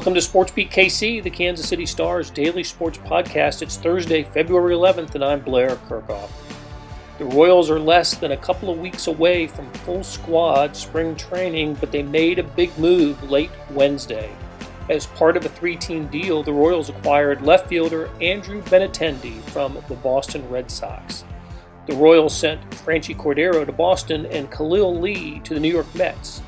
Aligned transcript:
Welcome 0.00 0.14
to 0.14 0.22
Sports 0.22 0.52
Beat 0.52 0.70
KC, 0.70 1.22
the 1.22 1.28
Kansas 1.28 1.68
City 1.68 1.84
Stars 1.84 2.30
daily 2.30 2.64
sports 2.64 2.96
podcast. 2.96 3.60
It's 3.60 3.76
Thursday, 3.76 4.22
February 4.22 4.74
11th, 4.74 5.14
and 5.14 5.22
I'm 5.22 5.42
Blair 5.42 5.76
Kerkhoff. 5.76 6.30
The 7.18 7.26
Royals 7.26 7.70
are 7.70 7.78
less 7.78 8.14
than 8.14 8.32
a 8.32 8.36
couple 8.38 8.70
of 8.70 8.78
weeks 8.78 9.08
away 9.08 9.46
from 9.46 9.70
full 9.70 10.02
squad 10.02 10.74
spring 10.74 11.16
training, 11.16 11.74
but 11.74 11.92
they 11.92 12.02
made 12.02 12.38
a 12.38 12.42
big 12.42 12.76
move 12.78 13.30
late 13.30 13.50
Wednesday. 13.72 14.34
As 14.88 15.04
part 15.04 15.36
of 15.36 15.44
a 15.44 15.50
three 15.50 15.76
team 15.76 16.06
deal, 16.06 16.42
the 16.42 16.50
Royals 16.50 16.88
acquired 16.88 17.42
left 17.42 17.68
fielder 17.68 18.08
Andrew 18.22 18.62
Benintendi 18.62 19.42
from 19.50 19.76
the 19.86 19.96
Boston 19.96 20.48
Red 20.48 20.70
Sox. 20.70 21.24
The 21.86 21.94
Royals 21.94 22.34
sent 22.34 22.70
Franchy 22.70 23.14
Cordero 23.14 23.66
to 23.66 23.72
Boston 23.72 24.24
and 24.24 24.50
Khalil 24.50 24.98
Lee 24.98 25.40
to 25.40 25.52
the 25.52 25.60
New 25.60 25.70
York 25.70 25.94
Mets. 25.94 26.40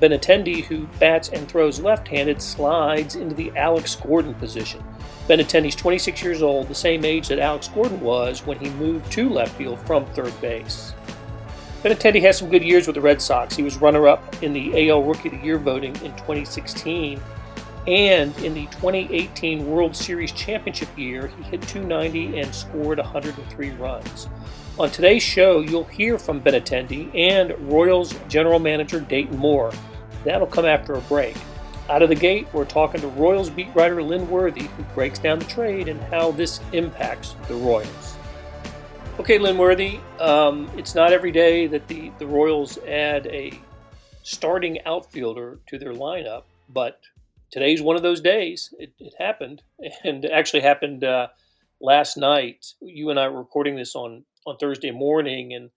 Benintendi, 0.00 0.64
who 0.64 0.86
bats 0.98 1.30
and 1.30 1.48
throws 1.48 1.80
left 1.80 2.08
handed, 2.08 2.42
slides 2.42 3.16
into 3.16 3.34
the 3.34 3.50
Alex 3.56 3.96
Gordon 3.96 4.34
position. 4.34 4.84
Benintendi's 5.26 5.74
26 5.74 6.22
years 6.22 6.42
old, 6.42 6.68
the 6.68 6.74
same 6.74 7.04
age 7.04 7.28
that 7.28 7.38
Alex 7.38 7.68
Gordon 7.68 8.00
was 8.00 8.46
when 8.46 8.58
he 8.58 8.70
moved 8.70 9.10
to 9.12 9.28
left 9.28 9.56
field 9.56 9.78
from 9.80 10.04
third 10.06 10.38
base. 10.40 10.94
Benintendi 11.82 12.20
has 12.22 12.38
some 12.38 12.50
good 12.50 12.64
years 12.64 12.86
with 12.86 12.94
the 12.94 13.00
Red 13.00 13.22
Sox. 13.22 13.56
He 13.56 13.62
was 13.62 13.76
runner 13.78 14.08
up 14.08 14.42
in 14.42 14.52
the 14.52 14.90
AL 14.90 15.02
Rookie 15.02 15.28
of 15.28 15.34
the 15.34 15.44
Year 15.44 15.58
voting 15.58 15.94
in 15.96 16.12
2016. 16.16 17.20
And 17.86 18.36
in 18.38 18.54
the 18.54 18.66
2018 18.66 19.66
World 19.66 19.94
Series 19.94 20.32
Championship 20.32 20.88
year, 20.98 21.28
he 21.28 21.42
hit 21.44 21.62
290 21.62 22.40
and 22.40 22.52
scored 22.52 22.98
103 22.98 23.70
runs. 23.70 24.28
On 24.78 24.90
today's 24.90 25.22
show, 25.22 25.60
you'll 25.60 25.84
hear 25.84 26.18
from 26.18 26.42
Benintendi 26.42 27.10
and 27.14 27.58
Royals 27.66 28.14
general 28.28 28.58
manager 28.58 29.00
Dayton 29.00 29.38
Moore. 29.38 29.72
That'll 30.22 30.46
come 30.46 30.66
after 30.66 30.92
a 30.92 31.00
break. 31.02 31.34
Out 31.88 32.02
of 32.02 32.10
the 32.10 32.14
gate, 32.14 32.46
we're 32.52 32.66
talking 32.66 33.00
to 33.00 33.08
Royals 33.08 33.48
beat 33.48 33.74
writer 33.74 34.02
Lynn 34.02 34.28
Worthy, 34.28 34.64
who 34.64 34.82
breaks 34.94 35.18
down 35.18 35.38
the 35.38 35.46
trade 35.46 35.88
and 35.88 35.98
how 36.02 36.30
this 36.30 36.60
impacts 36.74 37.34
the 37.48 37.54
Royals. 37.54 38.16
Okay, 39.18 39.38
Lynn 39.38 39.56
Worthy, 39.56 39.98
um, 40.20 40.70
it's 40.76 40.94
not 40.94 41.10
every 41.10 41.32
day 41.32 41.66
that 41.68 41.88
the, 41.88 42.12
the 42.18 42.26
Royals 42.26 42.76
add 42.86 43.26
a 43.28 43.58
starting 44.24 44.84
outfielder 44.84 45.58
to 45.68 45.78
their 45.78 45.94
lineup, 45.94 46.42
but 46.68 47.00
today's 47.50 47.80
one 47.80 47.96
of 47.96 48.02
those 48.02 48.20
days. 48.20 48.74
It, 48.78 48.92
it 48.98 49.14
happened, 49.18 49.62
and 50.04 50.26
actually 50.26 50.60
happened 50.60 51.02
uh, 51.02 51.28
last 51.80 52.18
night. 52.18 52.74
You 52.82 53.08
and 53.08 53.18
I 53.18 53.28
were 53.28 53.38
recording 53.38 53.76
this 53.76 53.94
on 53.94 54.24
on 54.46 54.56
Thursday 54.58 54.90
morning, 54.90 55.52
and 55.52 55.70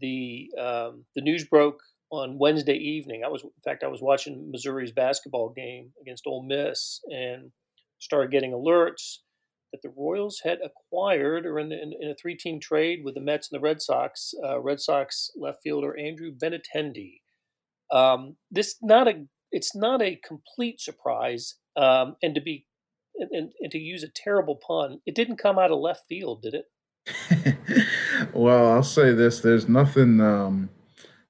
the 0.00 0.50
um, 0.58 1.04
the 1.14 1.22
news 1.22 1.44
broke 1.44 1.80
on 2.10 2.38
Wednesday 2.38 2.74
evening. 2.74 3.22
I 3.24 3.28
was, 3.28 3.42
in 3.42 3.50
fact, 3.64 3.84
I 3.84 3.88
was 3.88 4.02
watching 4.02 4.50
Missouri's 4.50 4.92
basketball 4.92 5.50
game 5.50 5.92
against 6.00 6.26
Ole 6.26 6.42
Miss, 6.42 7.00
and 7.10 7.52
started 7.98 8.30
getting 8.30 8.52
alerts 8.52 9.18
that 9.72 9.82
the 9.82 9.92
Royals 9.96 10.40
had 10.42 10.58
acquired, 10.64 11.46
or 11.46 11.58
in, 11.60 11.68
the, 11.68 11.80
in, 11.80 11.92
in 12.00 12.10
a 12.10 12.14
three-team 12.14 12.58
trade 12.58 13.02
with 13.04 13.14
the 13.14 13.20
Mets 13.20 13.50
and 13.50 13.60
the 13.60 13.62
Red 13.62 13.80
Sox, 13.80 14.34
uh, 14.44 14.58
Red 14.58 14.80
Sox 14.80 15.30
left 15.36 15.62
fielder 15.62 15.96
Andrew 15.96 16.32
Benintendi. 16.32 17.20
Um, 17.92 18.36
this 18.50 18.76
not 18.82 19.06
a 19.08 19.26
it's 19.52 19.74
not 19.74 20.00
a 20.00 20.20
complete 20.26 20.80
surprise, 20.80 21.56
um, 21.76 22.16
and 22.22 22.34
to 22.34 22.40
be 22.40 22.66
and, 23.16 23.30
and, 23.32 23.52
and 23.60 23.70
to 23.72 23.78
use 23.78 24.02
a 24.02 24.08
terrible 24.08 24.56
pun, 24.56 25.00
it 25.06 25.14
didn't 25.14 25.38
come 25.38 25.58
out 25.58 25.70
of 25.70 25.78
left 25.78 26.04
field, 26.08 26.42
did 26.42 26.54
it? 26.54 26.64
well, 28.34 28.72
I'll 28.72 28.82
say 28.82 29.12
this: 29.12 29.40
there's 29.40 29.68
nothing, 29.68 30.20
um, 30.20 30.70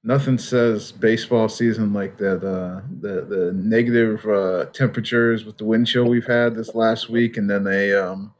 nothing 0.03 0.37
says 0.37 0.91
baseball 0.91 1.49
season 1.49 1.93
like 1.93 2.17
that. 2.17 2.43
Uh, 2.43 2.81
the 2.99 3.25
the 3.25 3.51
negative 3.55 4.25
uh, 4.25 4.65
temperatures 4.73 5.45
with 5.45 5.57
the 5.57 5.65
wind 5.65 5.87
chill 5.87 6.05
we've 6.05 6.27
had 6.27 6.55
this 6.55 6.75
last 6.75 7.09
week, 7.09 7.37
and 7.37 7.49
then 7.49 7.67
a 7.67 7.93
um, 7.93 8.33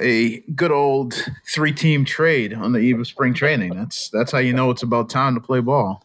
a 0.00 0.40
good 0.54 0.70
old 0.70 1.14
three 1.46 1.72
team 1.72 2.04
trade 2.04 2.54
on 2.54 2.72
the 2.72 2.78
eve 2.78 3.00
of 3.00 3.06
spring 3.06 3.34
training. 3.34 3.74
That's 3.74 4.08
that's 4.10 4.32
how 4.32 4.38
you 4.38 4.52
know 4.52 4.70
it's 4.70 4.82
about 4.82 5.10
time 5.10 5.34
to 5.34 5.40
play 5.40 5.60
ball. 5.60 6.04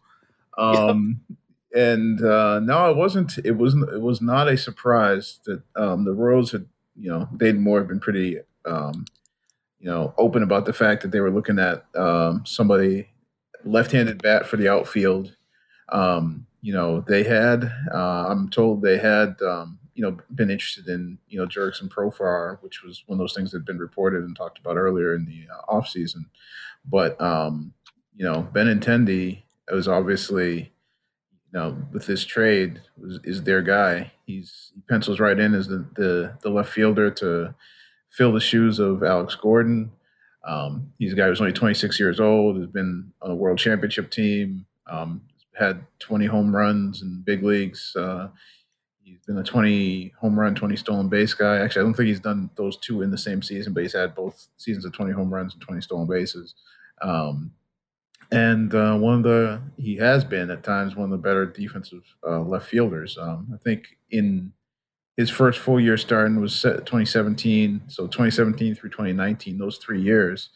Um, 0.57 1.21
And 1.73 2.21
uh, 2.21 2.59
no, 2.59 2.89
it 2.91 2.97
wasn't. 2.97 3.37
It 3.45 3.51
wasn't. 3.51 3.89
It 3.93 4.01
was 4.01 4.19
not 4.21 4.49
a 4.49 4.57
surprise 4.57 5.39
that 5.45 5.61
um, 5.77 6.03
the 6.03 6.11
Royals 6.13 6.51
had. 6.51 6.65
You 6.99 7.09
know, 7.09 7.29
they'd 7.31 7.57
more 7.57 7.79
have 7.79 7.87
been 7.87 8.01
pretty 8.01 8.39
um, 8.65 9.05
you 9.81 9.89
know, 9.89 10.13
open 10.17 10.43
about 10.43 10.65
the 10.65 10.73
fact 10.73 11.01
that 11.01 11.11
they 11.11 11.19
were 11.19 11.31
looking 11.31 11.57
at 11.57 11.85
um, 11.95 12.43
somebody 12.45 13.07
left-handed 13.65 14.21
bat 14.21 14.45
for 14.45 14.57
the 14.57 14.69
outfield. 14.69 15.35
Um, 15.91 16.45
you 16.61 16.71
know, 16.71 17.01
they 17.01 17.23
had, 17.23 17.63
uh, 17.91 18.27
I'm 18.29 18.49
told 18.49 18.83
they 18.83 18.99
had, 18.99 19.41
um, 19.41 19.79
you 19.95 20.03
know, 20.03 20.17
been 20.33 20.51
interested 20.51 20.87
in, 20.87 21.17
you 21.27 21.39
know, 21.39 21.47
Jurickson 21.47 21.89
Profar, 21.89 22.61
which 22.61 22.83
was 22.83 23.03
one 23.07 23.15
of 23.15 23.23
those 23.23 23.33
things 23.33 23.51
that 23.51 23.57
had 23.57 23.65
been 23.65 23.79
reported 23.79 24.23
and 24.23 24.35
talked 24.35 24.59
about 24.59 24.77
earlier 24.77 25.15
in 25.15 25.25
the 25.25 25.47
uh, 25.51 25.75
off 25.75 25.87
season. 25.87 26.27
But, 26.85 27.19
um, 27.19 27.73
you 28.15 28.23
know, 28.23 28.47
Benintendi 28.53 29.41
was 29.71 29.87
obviously, 29.87 30.71
you 31.51 31.59
know, 31.59 31.75
with 31.91 32.05
this 32.05 32.23
trade 32.23 32.81
was, 32.97 33.19
is 33.23 33.43
their 33.43 33.63
guy. 33.63 34.11
He's 34.25 34.71
he 34.75 34.81
pencils 34.87 35.19
right 35.19 35.39
in 35.39 35.55
as 35.55 35.67
the, 35.67 35.87
the, 35.95 36.37
the 36.43 36.49
left 36.49 36.71
fielder 36.71 37.09
to, 37.11 37.55
fill 38.11 38.31
the 38.31 38.39
shoes 38.39 38.79
of 38.79 39.03
Alex 39.03 39.35
Gordon. 39.35 39.91
Um, 40.45 40.91
he's 40.99 41.13
a 41.13 41.15
guy 41.15 41.27
who's 41.27 41.41
only 41.41 41.53
26 41.53 41.99
years 41.99 42.19
old, 42.19 42.57
has 42.57 42.67
been 42.67 43.11
on 43.21 43.31
a 43.31 43.35
world 43.35 43.59
championship 43.59 44.11
team, 44.11 44.65
um, 44.87 45.21
had 45.57 45.85
20 45.99 46.25
home 46.25 46.55
runs 46.55 47.01
in 47.01 47.21
big 47.25 47.43
leagues. 47.43 47.95
Uh, 47.95 48.29
he's 49.03 49.19
been 49.25 49.37
a 49.37 49.43
20 49.43 50.13
home 50.19 50.39
run, 50.39 50.55
20 50.55 50.75
stolen 50.75 51.09
base 51.09 51.33
guy. 51.33 51.57
Actually, 51.57 51.81
I 51.81 51.85
don't 51.85 51.93
think 51.93 52.07
he's 52.07 52.19
done 52.19 52.49
those 52.55 52.77
two 52.77 53.01
in 53.01 53.11
the 53.11 53.17
same 53.17 53.41
season, 53.41 53.73
but 53.73 53.83
he's 53.83 53.93
had 53.93 54.15
both 54.15 54.47
seasons 54.57 54.85
of 54.85 54.93
20 54.93 55.11
home 55.11 55.33
runs 55.33 55.53
and 55.53 55.61
20 55.61 55.81
stolen 55.81 56.07
bases. 56.07 56.55
Um, 57.01 57.51
and 58.31 58.73
uh, 58.73 58.95
one 58.95 59.15
of 59.15 59.23
the 59.23 59.61
he 59.77 59.97
has 59.97 60.23
been 60.23 60.49
at 60.51 60.63
times 60.63 60.95
one 60.95 61.05
of 61.05 61.11
the 61.11 61.17
better 61.17 61.45
defensive 61.45 62.03
uh, 62.25 62.39
left 62.39 62.67
fielders. 62.67 63.17
Um, 63.17 63.51
I 63.53 63.57
think 63.57 63.97
in 64.09 64.53
his 65.17 65.29
first 65.29 65.59
full 65.59 65.79
year 65.79 65.97
starting 65.97 66.39
was 66.39 66.61
2017. 66.61 67.83
So 67.87 68.03
2017 68.07 68.75
through 68.75 68.89
2019, 68.91 69.57
those 69.57 69.77
three 69.77 70.01
years, 70.01 70.49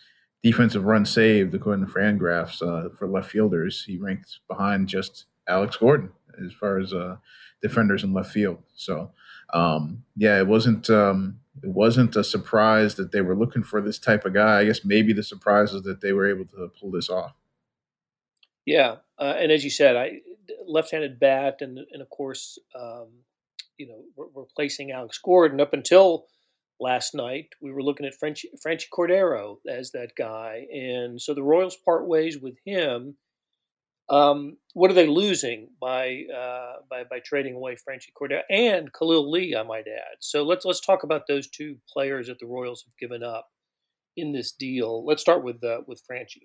defensive 0.43 0.85
run 0.85 1.05
saved 1.05 1.53
according 1.53 1.85
to 1.85 1.91
Fangraphs 1.91 2.61
uh, 2.61 2.89
for 2.95 3.07
left 3.07 3.31
fielders. 3.31 3.83
He 3.83 3.97
ranked 3.97 4.39
behind 4.47 4.87
just 4.87 5.25
Alex 5.47 5.77
Gordon 5.77 6.11
as 6.43 6.53
far 6.53 6.79
as 6.79 6.93
uh, 6.93 7.17
defenders 7.61 8.03
in 8.03 8.13
left 8.13 8.31
field. 8.31 8.59
So 8.75 9.11
um, 9.53 10.03
yeah, 10.15 10.39
it 10.39 10.47
wasn't 10.47 10.89
um, 10.89 11.39
it 11.61 11.69
wasn't 11.69 12.15
a 12.15 12.23
surprise 12.23 12.95
that 12.95 13.11
they 13.11 13.21
were 13.21 13.35
looking 13.35 13.63
for 13.63 13.81
this 13.81 13.99
type 13.99 14.25
of 14.25 14.33
guy. 14.33 14.59
I 14.59 14.65
guess 14.65 14.83
maybe 14.83 15.13
the 15.13 15.23
surprise 15.23 15.73
is 15.73 15.83
that 15.83 16.01
they 16.01 16.13
were 16.13 16.29
able 16.29 16.45
to 16.45 16.71
pull 16.79 16.91
this 16.91 17.09
off. 17.09 17.33
Yeah, 18.65 18.95
uh, 19.19 19.35
and 19.37 19.51
as 19.51 19.63
you 19.63 19.69
said, 19.69 19.95
I 19.95 20.21
left-handed 20.65 21.19
bat, 21.19 21.57
and 21.61 21.79
and 21.91 22.01
of 22.01 22.09
course. 22.09 22.57
Um, 22.79 23.07
you 23.77 23.87
know, 23.87 24.03
re- 24.17 24.29
replacing 24.35 24.91
Alex 24.91 25.19
Gordon. 25.23 25.61
Up 25.61 25.73
until 25.73 26.25
last 26.79 27.15
night, 27.15 27.49
we 27.61 27.71
were 27.71 27.83
looking 27.83 28.05
at 28.05 28.15
French, 28.15 28.45
Franchy 28.65 28.85
Cordero 28.93 29.57
as 29.69 29.91
that 29.91 30.11
guy. 30.17 30.65
And 30.71 31.21
so 31.21 31.33
the 31.33 31.43
Royals 31.43 31.77
part 31.83 32.07
ways 32.07 32.37
with 32.37 32.55
him. 32.65 33.15
Um, 34.07 34.57
what 34.73 34.91
are 34.91 34.95
they 34.95 35.07
losing 35.07 35.69
by, 35.81 36.25
uh, 36.31 36.73
by 36.89 37.05
by 37.09 37.19
trading 37.25 37.55
away 37.55 37.75
Franchy 37.75 38.11
Cordero 38.15 38.41
and 38.51 38.93
Khalil 38.93 39.31
Lee? 39.31 39.55
I 39.55 39.63
might 39.63 39.87
add. 39.87 40.17
So 40.19 40.43
let's 40.43 40.63
let's 40.63 40.79
talk 40.79 41.01
about 41.03 41.23
those 41.27 41.47
two 41.47 41.77
players 41.91 42.27
that 42.27 42.37
the 42.39 42.45
Royals 42.45 42.83
have 42.85 42.95
given 42.97 43.23
up 43.23 43.47
in 44.15 44.31
this 44.31 44.51
deal. 44.51 45.03
Let's 45.03 45.21
start 45.21 45.43
with 45.43 45.63
uh, 45.63 45.81
with 45.87 46.03
Franchy. 46.09 46.43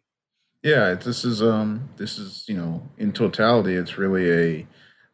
Yeah, 0.62 0.94
this 0.94 1.24
is 1.24 1.42
um 1.42 1.90
this 1.96 2.18
is 2.18 2.44
you 2.48 2.56
know 2.56 2.88
in 2.98 3.12
totality, 3.12 3.74
it's 3.74 3.98
really 3.98 4.30
a 4.30 4.66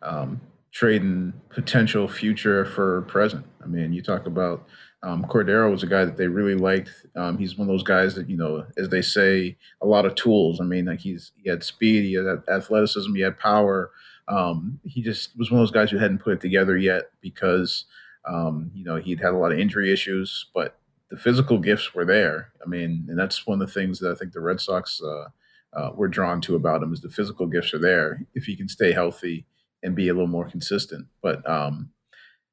um, 0.03 0.41
trading 0.76 1.32
potential 1.49 2.06
future 2.06 2.67
for 2.67 3.00
present. 3.02 3.46
I 3.64 3.67
mean, 3.67 3.94
you 3.94 4.02
talk 4.02 4.26
about 4.26 4.69
um, 5.02 5.25
Cordero 5.25 5.70
was 5.70 5.82
a 5.82 5.87
guy 5.87 6.05
that 6.05 6.19
they 6.19 6.26
really 6.26 6.55
liked. 6.55 6.90
Um, 7.17 7.38
he's 7.38 7.56
one 7.56 7.67
of 7.67 7.73
those 7.73 7.82
guys 7.82 8.14
that 8.14 8.28
you 8.28 8.37
know, 8.37 8.67
as 8.76 8.90
they 8.90 9.00
say, 9.00 9.56
a 9.81 9.87
lot 9.87 10.05
of 10.05 10.17
tools. 10.17 10.61
I 10.61 10.64
mean, 10.64 10.84
like 10.84 11.00
he's 11.00 11.32
he 11.43 11.49
had 11.49 11.64
speed, 11.64 12.05
he 12.05 12.12
had 12.12 12.43
athleticism, 12.46 13.14
he 13.14 13.23
had 13.23 13.38
power. 13.38 13.90
Um, 14.28 14.78
he 14.84 15.00
just 15.00 15.31
was 15.38 15.50
one 15.50 15.62
of 15.62 15.62
those 15.62 15.73
guys 15.73 15.90
who 15.90 15.96
hadn't 15.96 16.19
put 16.19 16.34
it 16.34 16.40
together 16.43 16.76
yet 16.76 17.05
because 17.23 17.87
um, 18.28 18.70
you 18.75 18.84
know 18.84 18.96
he'd 18.96 19.20
had 19.20 19.32
a 19.32 19.38
lot 19.38 19.52
of 19.52 19.58
injury 19.58 19.90
issues, 19.90 20.50
but 20.55 20.78
the 21.08 21.17
physical 21.17 21.56
gifts 21.58 21.94
were 21.94 22.05
there. 22.05 22.52
I 22.62 22.69
mean, 22.69 23.06
and 23.08 23.19
that's 23.19 23.46
one 23.46 23.62
of 23.62 23.67
the 23.67 23.73
things 23.73 23.99
that 24.00 24.11
I 24.11 24.14
think 24.14 24.34
the 24.34 24.40
Red 24.40 24.61
Sox 24.61 25.00
uh, 25.02 25.28
uh, 25.75 25.93
were 25.94 26.08
drawn 26.08 26.43
to 26.43 26.55
about 26.55 26.82
him 26.82 26.93
is 26.93 27.00
the 27.00 27.08
physical 27.08 27.46
gifts 27.46 27.73
are 27.73 27.78
there 27.78 28.26
if 28.34 28.44
he 28.44 28.56
can 28.56 28.69
stay 28.69 28.93
healthy 28.93 29.46
and 29.87 29.94
be 29.94 30.09
a 30.09 30.12
little 30.12 30.27
more 30.27 30.50
consistent. 30.50 31.06
But 31.23 31.49
um, 31.49 31.91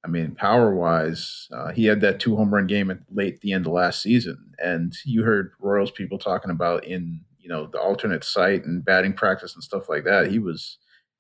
I 0.06 0.08
mean, 0.08 0.36
power 0.36 0.74
wise, 0.74 1.48
uh, 1.52 1.72
he 1.72 1.86
had 1.86 2.00
that 2.02 2.20
two 2.20 2.36
home 2.36 2.54
run 2.54 2.68
game 2.68 2.92
at 2.92 3.00
late 3.12 3.42
the 3.42 3.52
end 3.52 3.66
of 3.66 3.74
last 3.74 4.02
season, 4.02 4.54
and 4.60 4.94
you 5.04 5.24
heard 5.24 5.52
Royals 5.60 5.92
people 5.92 6.20
talking 6.20 6.52
about 6.52 6.86
in 6.86 7.22
you 7.40 7.50
know 7.50 7.66
the 7.66 7.80
alternate 7.80 8.24
site 8.24 8.64
and 8.64 8.86
batting 8.86 9.14
practice 9.14 9.56
and 9.56 9.64
stuff 9.64 9.90
like 9.90 10.04
that. 10.06 10.32
He 10.32 10.40
was 10.40 10.78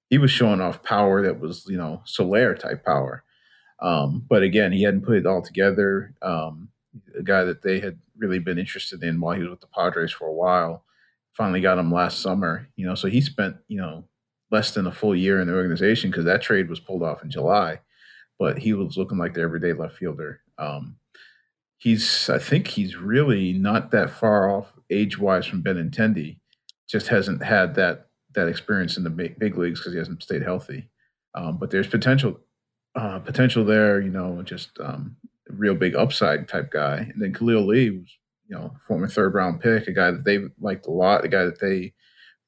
he 0.09 0.19
was 0.19 0.31
showing 0.31 0.61
off 0.61 0.83
power 0.83 1.23
that 1.23 1.39
was 1.39 1.65
you 1.67 1.77
know 1.77 2.03
Soler 2.05 2.55
type 2.55 2.85
power. 2.85 3.23
Um, 3.79 4.23
but 4.29 4.43
again, 4.43 4.71
he 4.71 4.83
hadn't 4.83 5.05
put 5.05 5.17
it 5.17 5.25
all 5.25 5.41
together. 5.41 6.13
Um, 6.21 6.69
a 7.17 7.23
guy 7.23 7.43
that 7.43 7.63
they 7.63 7.79
had 7.79 7.97
really 8.17 8.39
been 8.39 8.59
interested 8.59 9.03
in 9.03 9.19
while 9.19 9.35
he 9.35 9.41
was 9.41 9.49
with 9.49 9.61
the 9.61 9.67
Padres 9.67 10.11
for 10.11 10.27
a 10.27 10.33
while. 10.33 10.85
Finally 11.33 11.61
got 11.61 11.79
him 11.79 11.91
last 11.91 12.21
summer. 12.21 12.69
You 12.75 12.85
know, 12.85 12.93
so 12.93 13.07
he 13.07 13.19
spent 13.19 13.57
you 13.67 13.77
know 13.77 14.05
less 14.53 14.71
than 14.71 14.87
a 14.87 14.91
full 14.91 15.15
year 15.15 15.41
in 15.41 15.47
the 15.47 15.55
organization 15.55 16.11
because 16.11 16.25
that 16.25 16.43
trade 16.43 16.69
was 16.69 16.79
pulled 16.79 17.01
off 17.03 17.23
in 17.23 17.31
July. 17.31 17.79
But 18.37 18.59
he 18.59 18.73
was 18.73 18.95
looking 18.95 19.17
like 19.17 19.33
the 19.33 19.41
everyday 19.41 19.73
left 19.73 19.97
fielder. 19.97 20.41
Um, 20.57 20.97
he's, 21.77 22.29
I 22.29 22.37
think 22.37 22.67
he's 22.67 22.95
really 22.95 23.51
not 23.53 23.91
that 23.91 24.11
far 24.11 24.49
off 24.49 24.73
age 24.89 25.17
wise 25.17 25.47
from 25.47 25.63
Benintendi. 25.63 26.37
Just 26.87 27.07
hasn't 27.07 27.43
had 27.43 27.75
that 27.75 28.07
that 28.35 28.47
experience 28.47 28.97
in 28.97 29.03
the 29.03 29.11
big, 29.11 29.57
leagues 29.57 29.79
because 29.79 29.93
he 29.93 29.99
hasn't 29.99 30.23
stayed 30.23 30.41
healthy. 30.41 30.89
Um, 31.35 31.57
but 31.57 31.69
there's 31.69 31.87
potential 31.87 32.39
uh, 32.95 33.19
potential 33.19 33.65
there. 33.65 34.01
You 34.01 34.09
know, 34.11 34.41
just 34.43 34.79
um, 34.79 35.15
real 35.49 35.75
big 35.75 35.95
upside 35.95 36.47
type 36.47 36.71
guy. 36.71 37.09
And 37.11 37.21
then 37.21 37.33
Khalil 37.33 37.65
Lee 37.65 37.89
was, 37.89 38.17
you 38.47 38.55
know, 38.55 38.73
former 38.87 39.07
third 39.07 39.33
round 39.33 39.61
pick, 39.61 39.87
a 39.87 39.93
guy 39.93 40.11
that 40.11 40.25
they 40.25 40.39
liked 40.59 40.87
a 40.87 40.91
lot, 40.91 41.25
a 41.25 41.27
guy 41.27 41.45
that 41.45 41.59
they, 41.59 41.93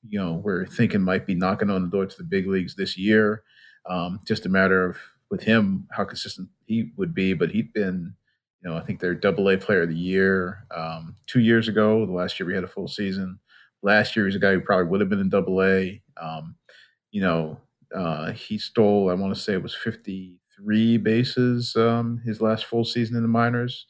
you 0.07 0.19
know, 0.19 0.33
we're 0.33 0.65
thinking 0.65 1.01
might 1.01 1.25
be 1.25 1.35
knocking 1.35 1.69
on 1.69 1.83
the 1.83 1.89
door 1.89 2.05
to 2.05 2.17
the 2.17 2.23
big 2.23 2.47
leagues 2.47 2.75
this 2.75 2.97
year. 2.97 3.43
Um, 3.89 4.19
just 4.25 4.45
a 4.45 4.49
matter 4.49 4.85
of 4.85 4.97
with 5.29 5.43
him 5.43 5.87
how 5.91 6.05
consistent 6.05 6.49
he 6.65 6.91
would 6.97 7.13
be. 7.13 7.33
But 7.33 7.51
he'd 7.51 7.73
been, 7.73 8.15
you 8.63 8.69
know, 8.69 8.77
I 8.77 8.81
think 8.81 8.99
they're 8.99 9.15
Double 9.15 9.49
A 9.49 9.57
Player 9.57 9.83
of 9.83 9.89
the 9.89 9.95
Year 9.95 10.65
um, 10.75 11.15
two 11.27 11.39
years 11.39 11.67
ago. 11.67 12.05
The 12.05 12.11
last 12.11 12.39
year 12.39 12.47
we 12.47 12.55
had 12.55 12.63
a 12.63 12.67
full 12.67 12.87
season. 12.87 13.39
Last 13.83 14.15
year 14.15 14.25
he's 14.25 14.35
a 14.35 14.39
guy 14.39 14.53
who 14.53 14.61
probably 14.61 14.87
would 14.87 15.01
have 15.01 15.09
been 15.09 15.19
in 15.19 15.29
Double 15.29 15.61
A. 15.63 16.01
Um, 16.21 16.55
you 17.11 17.21
know, 17.21 17.59
uh, 17.95 18.31
he 18.31 18.57
stole, 18.57 19.09
I 19.09 19.13
want 19.13 19.33
to 19.35 19.39
say 19.39 19.53
it 19.53 19.63
was 19.63 19.75
53 19.75 20.97
bases 20.97 21.75
um, 21.75 22.21
his 22.25 22.41
last 22.41 22.65
full 22.65 22.83
season 22.83 23.15
in 23.15 23.21
the 23.21 23.27
minors. 23.27 23.85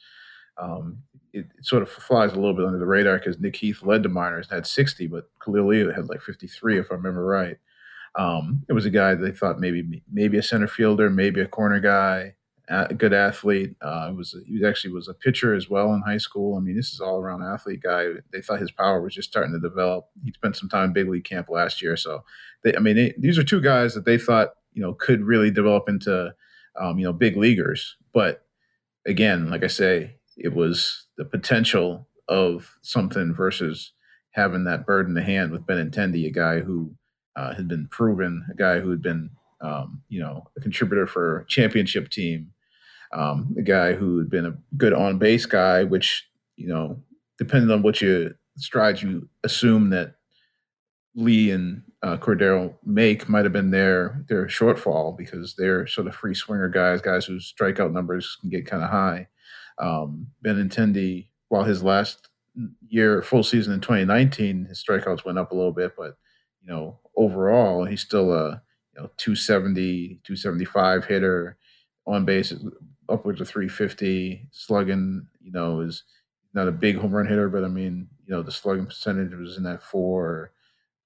Um, 0.58 1.00
it, 1.36 1.46
it, 1.58 1.66
sort 1.66 1.84
of 1.84 1.90
flies 1.90 2.32
a 2.32 2.36
little 2.36 2.54
bit 2.54 2.66
under 2.66 2.80
the 2.80 2.86
radar 2.86 3.18
because 3.18 3.40
Nick 3.40 3.56
Heath 3.58 3.84
led 3.84 4.04
the 4.04 4.10
minors 4.10 4.48
and 4.50 4.56
had 4.56 4.68
60, 4.68 5.08
but 5.08 5.30
Khalil 5.44 5.68
Lee 5.68 5.80
had 5.80 6.10
like 6.10 6.22
53, 6.22 6.80
if 6.80 6.92
I 6.92 6.96
remember 6.96 7.26
right. 7.26 7.58
Um, 8.16 8.64
it 8.70 8.74
was 8.74 8.86
a 8.86 8.90
guy 8.90 9.14
they 9.14 9.32
thought 9.32 9.60
maybe 9.60 10.02
maybe 10.12 10.38
a 10.38 10.44
center 10.44 10.68
fielder, 10.68 11.10
maybe 11.10 11.42
a 11.42 11.48
corner 11.48 11.82
guy, 11.82 12.36
a 12.70 12.94
good 12.94 13.14
athlete. 13.14 13.76
Uh, 13.82 14.12
was 14.16 14.36
he 14.48 14.66
actually 14.66 14.94
was 14.94 15.08
a 15.08 15.14
pitcher 15.14 15.54
as 15.54 15.70
well 15.70 15.94
in 15.94 16.02
high 16.02 16.18
school. 16.18 16.56
I 16.56 16.62
mean, 16.62 16.78
this 16.78 16.94
is 16.94 17.02
all 17.02 17.20
around 17.20 17.44
athlete 17.44 17.82
guy. 17.84 18.08
They 18.32 18.42
thought 18.42 18.62
his 18.62 18.72
power 18.72 19.02
was 19.02 19.14
just 19.14 19.30
starting 19.30 19.54
to 19.54 19.60
develop. 19.60 20.08
He 20.24 20.32
spent 20.32 20.56
some 20.56 20.70
time 20.70 20.86
in 20.86 20.94
big 20.94 21.10
league 21.10 21.26
camp 21.26 21.50
last 21.50 21.82
year, 21.82 21.98
so 21.98 22.24
they, 22.64 22.76
I 22.76 22.80
mean, 22.80 22.96
they, 22.96 23.14
these 23.18 23.38
are 23.38 23.44
two 23.44 23.62
guys 23.62 23.94
that 23.96 24.06
they 24.06 24.18
thought 24.18 24.54
you 24.74 24.82
know 24.82 24.94
could 24.94 25.22
really 25.22 25.52
develop 25.52 25.90
into 25.90 26.34
um, 26.80 26.98
you 26.98 27.06
know 27.06 27.14
big 27.14 27.36
leaguers. 27.38 27.98
But 28.14 28.46
again, 29.06 29.50
like 29.50 29.64
I 29.64 29.68
say, 29.68 30.15
it 30.38 30.54
was 30.54 31.08
the 31.18 31.26
potential 31.26 32.08
of 32.28 32.78
something 32.82 33.34
versus 33.34 33.92
having 34.32 34.66
that 34.66 34.86
bird 34.86 35.08
in 35.08 35.14
the 35.14 35.24
hand 35.24 35.52
with 35.52 35.66
Benintendi, 35.66 36.26
a 36.28 36.32
guy 36.32 36.60
who 36.60 36.94
uh, 37.36 37.54
had 37.54 37.68
been 37.68 37.88
proven, 37.90 38.46
a 38.52 38.56
guy 38.56 38.80
who 38.80 38.90
had 38.90 39.02
been 39.02 39.30
um, 39.62 40.02
you 40.10 40.20
know 40.20 40.48
a 40.58 40.62
contributor 40.62 41.08
for 41.08 41.40
a 41.40 41.46
championship 41.48 42.10
team, 42.10 42.52
um, 43.14 43.56
a 43.58 43.62
guy 43.62 43.94
who 43.94 44.18
had 44.18 44.30
been 44.30 44.46
a 44.46 44.58
good 44.78 44.94
on 44.94 45.18
base 45.18 45.46
guy, 45.46 45.84
which 45.84 46.28
you 46.56 46.68
know 46.68 47.02
depending 47.38 47.72
on 47.72 47.82
what 47.82 48.02
you 48.02 48.34
strides 48.58 49.04
you 49.04 49.28
assume 49.44 49.90
that 49.90 50.16
Lee 51.16 51.52
and 51.52 51.82
uh, 52.04 52.18
Cordero 52.18 52.74
make 52.86 53.28
might 53.30 53.46
have 53.46 53.54
been 53.54 53.72
their 53.72 54.24
their 54.28 54.46
shortfall 54.48 55.18
because 55.18 55.56
they're 55.58 55.88
sort 55.88 56.08
of 56.08 56.16
free 56.16 56.36
swinger 56.36 56.70
guys, 56.70 57.02
guys 57.02 57.26
whose 57.26 57.54
strikeout 57.58 57.92
numbers 57.92 58.38
can 58.42 58.50
get 58.50 58.66
kind 58.66 58.84
of 58.84 58.90
high. 58.90 59.28
Um, 59.78 60.28
Benintendi, 60.46 61.28
while 61.50 61.64
his 61.64 61.84
last 61.84 62.30
year 62.88 63.22
full 63.22 63.44
season 63.44 63.74
in 63.74 63.82
2019, 63.82 64.66
his 64.66 64.84
strikeouts 64.84 65.26
went 65.26 65.38
up 65.38 65.52
a 65.52 65.56
little 65.56 65.74
bit, 65.74 65.94
but 65.98 66.18
you 66.62 66.68
know 66.68 67.00
overall 67.18 67.86
he's 67.86 68.02
still 68.02 68.34
a 68.34 68.62
you 68.96 69.02
know 69.02 69.10
270, 69.18 70.20
275 70.24 71.06
hitter 71.06 71.58
on 72.08 72.26
base 72.26 72.54
upwards 73.10 73.42
of 73.42 73.48
350 73.48 74.48
slugging. 74.52 75.28
You 75.42 75.52
know 75.52 75.82
is 75.82 76.04
not 76.54 76.68
a 76.68 76.72
big 76.72 76.98
home 76.98 77.12
run 77.12 77.28
hitter, 77.28 77.50
but 77.50 77.64
I 77.64 77.68
mean 77.68 78.08
you 78.26 78.34
know 78.34 78.42
the 78.42 78.52
slugging 78.52 78.86
percentage 78.86 79.34
was 79.34 79.58
in 79.58 79.64
that 79.64 79.84
four 79.84 80.52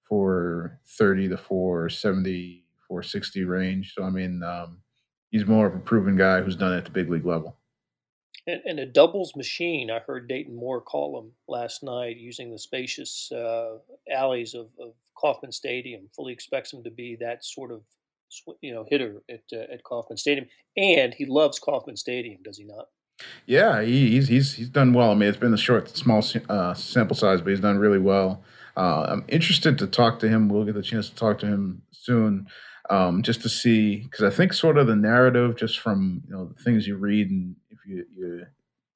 430 0.09 1.29
to 1.29 1.37
470, 1.37 2.65
460 2.87 3.43
range. 3.45 3.93
So, 3.95 4.03
I 4.03 4.09
mean, 4.09 4.41
um, 4.43 4.79
he's 5.29 5.45
more 5.45 5.67
of 5.67 5.75
a 5.75 5.79
proven 5.79 6.17
guy 6.17 6.41
who's 6.41 6.55
done 6.55 6.73
it 6.73 6.77
at 6.77 6.85
the 6.85 6.91
big 6.91 7.09
league 7.09 7.25
level. 7.25 7.58
And, 8.47 8.61
and, 8.65 8.79
a 8.79 8.85
doubles 8.85 9.35
machine, 9.35 9.91
I 9.91 9.99
heard 9.99 10.27
Dayton 10.27 10.55
Moore 10.55 10.81
call 10.81 11.19
him 11.19 11.31
last 11.47 11.83
night 11.83 12.17
using 12.17 12.51
the 12.51 12.57
spacious 12.57 13.31
uh, 13.31 13.77
alleys 14.11 14.53
of, 14.53 14.67
of, 14.79 14.93
Kauffman 15.19 15.51
Stadium. 15.51 16.09
Fully 16.15 16.31
expects 16.31 16.71
him 16.71 16.81
to 16.85 16.89
be 16.89 17.17
that 17.19 17.43
sort 17.43 17.73
of 17.73 17.81
you 18.61 18.73
know 18.73 18.85
hitter 18.89 19.21
at 19.29 19.41
uh, 19.51 19.73
at 19.73 19.83
Kauffman 19.83 20.17
Stadium, 20.17 20.47
and 20.77 21.13
he 21.13 21.25
loves 21.25 21.59
Kauffman 21.59 21.97
Stadium, 21.97 22.41
does 22.41 22.57
he 22.57 22.63
not? 22.63 22.87
Yeah, 23.45 23.81
he, 23.81 24.11
he's 24.11 24.27
he's 24.27 24.53
he's 24.53 24.69
done 24.69 24.93
well. 24.93 25.11
I 25.11 25.15
mean, 25.15 25.29
it's 25.29 25.37
been 25.37 25.53
a 25.53 25.57
short, 25.57 25.95
small 25.95 26.23
uh, 26.47 26.73
sample 26.73 27.15
size, 27.15 27.41
but 27.41 27.49
he's 27.49 27.59
done 27.59 27.77
really 27.77 27.99
well. 27.99 28.43
Uh, 28.77 29.07
I'm 29.09 29.25
interested 29.27 29.77
to 29.79 29.87
talk 29.87 30.19
to 30.19 30.29
him. 30.29 30.49
We'll 30.49 30.65
get 30.65 30.75
the 30.75 30.81
chance 30.81 31.09
to 31.09 31.15
talk 31.15 31.39
to 31.39 31.47
him 31.47 31.81
soon, 31.91 32.47
um, 32.89 33.23
just 33.23 33.41
to 33.41 33.49
see 33.49 33.97
because 33.97 34.23
I 34.23 34.35
think 34.35 34.53
sort 34.53 34.77
of 34.77 34.87
the 34.87 34.95
narrative, 34.95 35.57
just 35.57 35.79
from 35.79 36.23
you 36.27 36.33
know 36.33 36.45
the 36.45 36.63
things 36.63 36.87
you 36.87 36.95
read 36.95 37.29
and 37.29 37.55
you, 37.89 38.05
you 38.15 38.45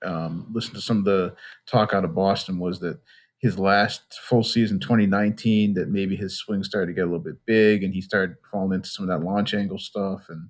um, 0.05 0.47
listen 0.53 0.73
to 0.73 0.81
some 0.81 0.99
of 0.99 1.05
the 1.05 1.35
talk 1.65 1.93
out 1.93 2.05
of 2.05 2.15
Boston, 2.15 2.59
was 2.59 2.79
that 2.79 2.99
his 3.39 3.59
last 3.59 4.19
full 4.21 4.43
season 4.43 4.79
2019 4.79 5.73
that 5.73 5.89
maybe 5.89 6.15
his 6.15 6.37
swing 6.37 6.63
started 6.63 6.87
to 6.87 6.93
get 6.93 7.01
a 7.01 7.05
little 7.05 7.19
bit 7.19 7.45
big 7.45 7.83
and 7.83 7.93
he 7.93 7.99
started 7.99 8.37
falling 8.49 8.73
into 8.73 8.87
some 8.87 9.03
of 9.03 9.09
that 9.09 9.25
launch 9.25 9.53
angle 9.53 9.77
stuff. 9.77 10.27
And 10.29 10.47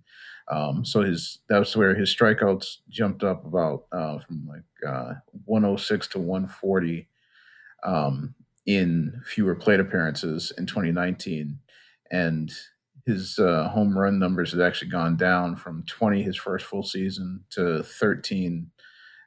um, 0.52 0.86
so 0.86 1.02
his 1.02 1.40
that's 1.50 1.76
where 1.76 1.96
his 1.96 2.16
strikeouts 2.16 2.78
jumped 2.90 3.24
up 3.24 3.46
about 3.46 3.86
uh, 3.92 4.20
from 4.20 4.48
like 4.48 4.64
uh, 4.88 5.14
106 5.46 6.08
to 6.10 6.20
140 6.20 7.08
um, 7.84 8.36
in 8.66 9.22
fewer 9.26 9.56
plate 9.56 9.80
appearances 9.80 10.52
in 10.58 10.66
2019, 10.66 11.60
and 12.12 12.52
his 13.06 13.38
uh, 13.38 13.70
home 13.70 13.98
run 13.98 14.18
numbers 14.18 14.52
had 14.52 14.62
actually 14.62 14.90
gone 14.90 15.18
down 15.18 15.56
from 15.56 15.84
20 15.88 16.24
his 16.24 16.38
first 16.38 16.66
full 16.66 16.84
season 16.84 17.44
to 17.52 17.84
13 17.84 18.72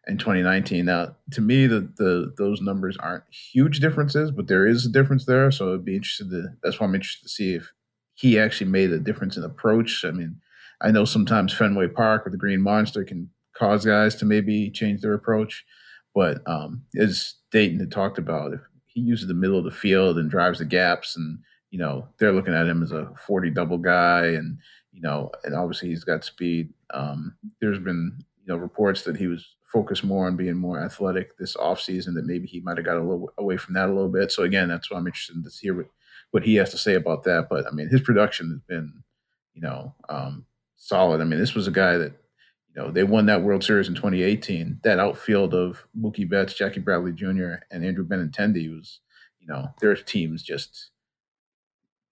in 0.06 0.18
2019. 0.18 0.84
Now, 0.84 1.16
to 1.32 1.40
me, 1.40 1.66
the, 1.66 1.92
the 1.96 2.32
those 2.38 2.60
numbers 2.60 2.96
aren't 2.96 3.24
huge 3.30 3.80
differences, 3.80 4.30
but 4.30 4.46
there 4.48 4.66
is 4.66 4.86
a 4.86 4.90
difference 4.90 5.26
there. 5.26 5.50
So 5.50 5.74
I'd 5.74 5.84
be 5.84 5.96
interested 5.96 6.30
to. 6.30 6.48
That's 6.62 6.80
why 6.80 6.86
I'm 6.86 6.94
interested 6.94 7.24
to 7.24 7.28
see 7.28 7.54
if 7.54 7.72
he 8.14 8.38
actually 8.38 8.70
made 8.70 8.92
a 8.92 8.98
difference 8.98 9.36
in 9.36 9.44
approach. 9.44 10.04
I 10.04 10.10
mean, 10.10 10.40
I 10.80 10.90
know 10.90 11.04
sometimes 11.04 11.52
Fenway 11.52 11.88
Park 11.88 12.26
or 12.26 12.30
the 12.30 12.36
Green 12.36 12.62
Monster 12.62 13.04
can 13.04 13.30
cause 13.56 13.84
guys 13.84 14.14
to 14.16 14.24
maybe 14.24 14.70
change 14.70 15.00
their 15.00 15.14
approach, 15.14 15.64
but 16.14 16.38
um, 16.46 16.82
as 16.98 17.34
Dayton 17.50 17.80
had 17.80 17.90
talked 17.90 18.18
about, 18.18 18.52
if 18.52 18.60
he 18.86 19.00
uses 19.00 19.28
the 19.28 19.34
middle 19.34 19.58
of 19.58 19.64
the 19.64 19.70
field 19.70 20.18
and 20.18 20.30
drives 20.30 20.58
the 20.58 20.64
gaps 20.64 21.16
and 21.16 21.38
you 21.70 21.78
know 21.78 22.08
they're 22.18 22.32
looking 22.32 22.54
at 22.54 22.66
him 22.66 22.82
as 22.82 22.92
a 22.92 23.10
40 23.26 23.50
double 23.50 23.78
guy 23.78 24.26
and 24.26 24.58
you 24.92 25.02
know 25.02 25.30
and 25.44 25.54
obviously 25.54 25.88
he's 25.88 26.04
got 26.04 26.24
speed 26.24 26.72
um, 26.90 27.34
there's 27.60 27.78
been 27.78 28.18
you 28.38 28.46
know 28.46 28.56
reports 28.56 29.02
that 29.02 29.16
he 29.16 29.26
was 29.26 29.56
focused 29.64 30.04
more 30.04 30.26
on 30.26 30.36
being 30.36 30.56
more 30.56 30.82
athletic 30.82 31.36
this 31.36 31.56
offseason 31.56 32.14
that 32.14 32.24
maybe 32.24 32.46
he 32.46 32.60
might 32.60 32.76
have 32.76 32.86
got 32.86 32.96
a 32.96 33.02
little 33.02 33.30
away 33.38 33.56
from 33.56 33.74
that 33.74 33.88
a 33.88 33.92
little 33.92 34.08
bit 34.08 34.30
so 34.30 34.42
again 34.42 34.68
that's 34.68 34.90
why 34.90 34.96
i'm 34.96 35.06
interested 35.06 35.42
to 35.42 35.50
hear 35.60 35.74
what, 35.74 35.86
what 36.30 36.44
he 36.44 36.54
has 36.54 36.70
to 36.70 36.78
say 36.78 36.94
about 36.94 37.24
that 37.24 37.48
but 37.50 37.66
i 37.66 37.70
mean 37.70 37.88
his 37.88 38.00
production 38.00 38.50
has 38.50 38.60
been 38.60 39.02
you 39.54 39.60
know 39.60 39.94
um, 40.08 40.46
solid 40.76 41.20
i 41.20 41.24
mean 41.24 41.40
this 41.40 41.54
was 41.54 41.66
a 41.66 41.72
guy 41.72 41.96
that 41.96 42.12
you 42.76 42.82
know, 42.82 42.90
they 42.90 43.04
won 43.04 43.24
that 43.26 43.42
World 43.42 43.64
Series 43.64 43.88
in 43.88 43.94
2018. 43.94 44.80
That 44.84 44.98
outfield 44.98 45.54
of 45.54 45.86
Mookie 45.98 46.28
Betts, 46.28 46.52
Jackie 46.52 46.80
Bradley 46.80 47.12
Jr., 47.12 47.54
and 47.70 47.82
Andrew 47.82 48.06
Benintendi 48.06 48.70
was, 48.74 49.00
you 49.40 49.46
know, 49.46 49.68
their 49.80 49.96
teams 49.96 50.42
just 50.42 50.90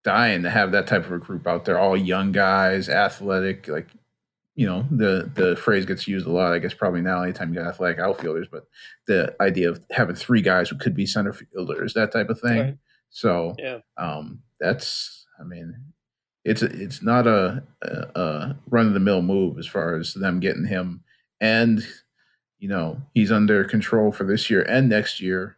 dying 0.05 0.43
to 0.43 0.51
have 0.51 0.73
that 0.73 0.87
type 0.87 1.07
of 1.07 1.13
a 1.13 1.19
group 1.19 1.47
out 1.47 1.65
there. 1.65 1.79
All 1.79 1.97
young 1.97 2.31
guys, 2.31 2.89
athletic, 2.89 3.67
like, 3.69 3.89
you 4.55 4.67
know, 4.67 4.87
the 4.91 5.29
the 5.35 5.57
phrase 5.57 5.85
gets 5.85 6.07
used 6.07 6.27
a 6.27 6.31
lot. 6.31 6.53
I 6.53 6.61
guess 6.61 6.75
probably 6.75 7.01
now 7.01 7.23
anytime 7.23 7.53
you 7.53 7.61
got 7.61 7.69
athletic 7.69 7.99
outfielders, 7.99 8.47
but 8.49 8.69
the 9.07 9.35
idea 9.41 9.71
of 9.71 9.85
having 9.91 10.15
three 10.15 10.43
guys 10.43 10.69
who 10.69 10.77
could 10.77 10.95
be 10.95 11.07
center 11.07 11.33
fielders, 11.33 11.95
that 11.95 12.13
type 12.13 12.29
of 12.29 12.41
thing. 12.41 12.61
Right. 12.61 12.79
So, 13.11 13.55
yeah. 13.59 13.79
um, 13.97 14.41
that's, 14.61 15.27
I 15.41 15.45
mean, 15.45 15.75
it's 16.45 16.63
a, 16.63 16.67
it's 16.67 17.03
not 17.03 17.27
a, 17.27 17.63
a, 17.83 18.21
a 18.21 18.57
run 18.69 18.87
of 18.87 18.95
the 18.95 19.01
mill 19.01 19.23
move 19.23 19.59
as 19.59 19.67
far 19.67 19.97
as 19.97 20.15
them 20.15 20.41
getting 20.41 20.67
him, 20.67 21.03
and 21.41 21.85
you 22.59 22.69
know 22.69 23.01
he's 23.15 23.33
under 23.33 23.65
control 23.65 24.13
for 24.13 24.25
this 24.25 24.51
year 24.51 24.63
and 24.63 24.89
next 24.89 25.21
year. 25.21 25.57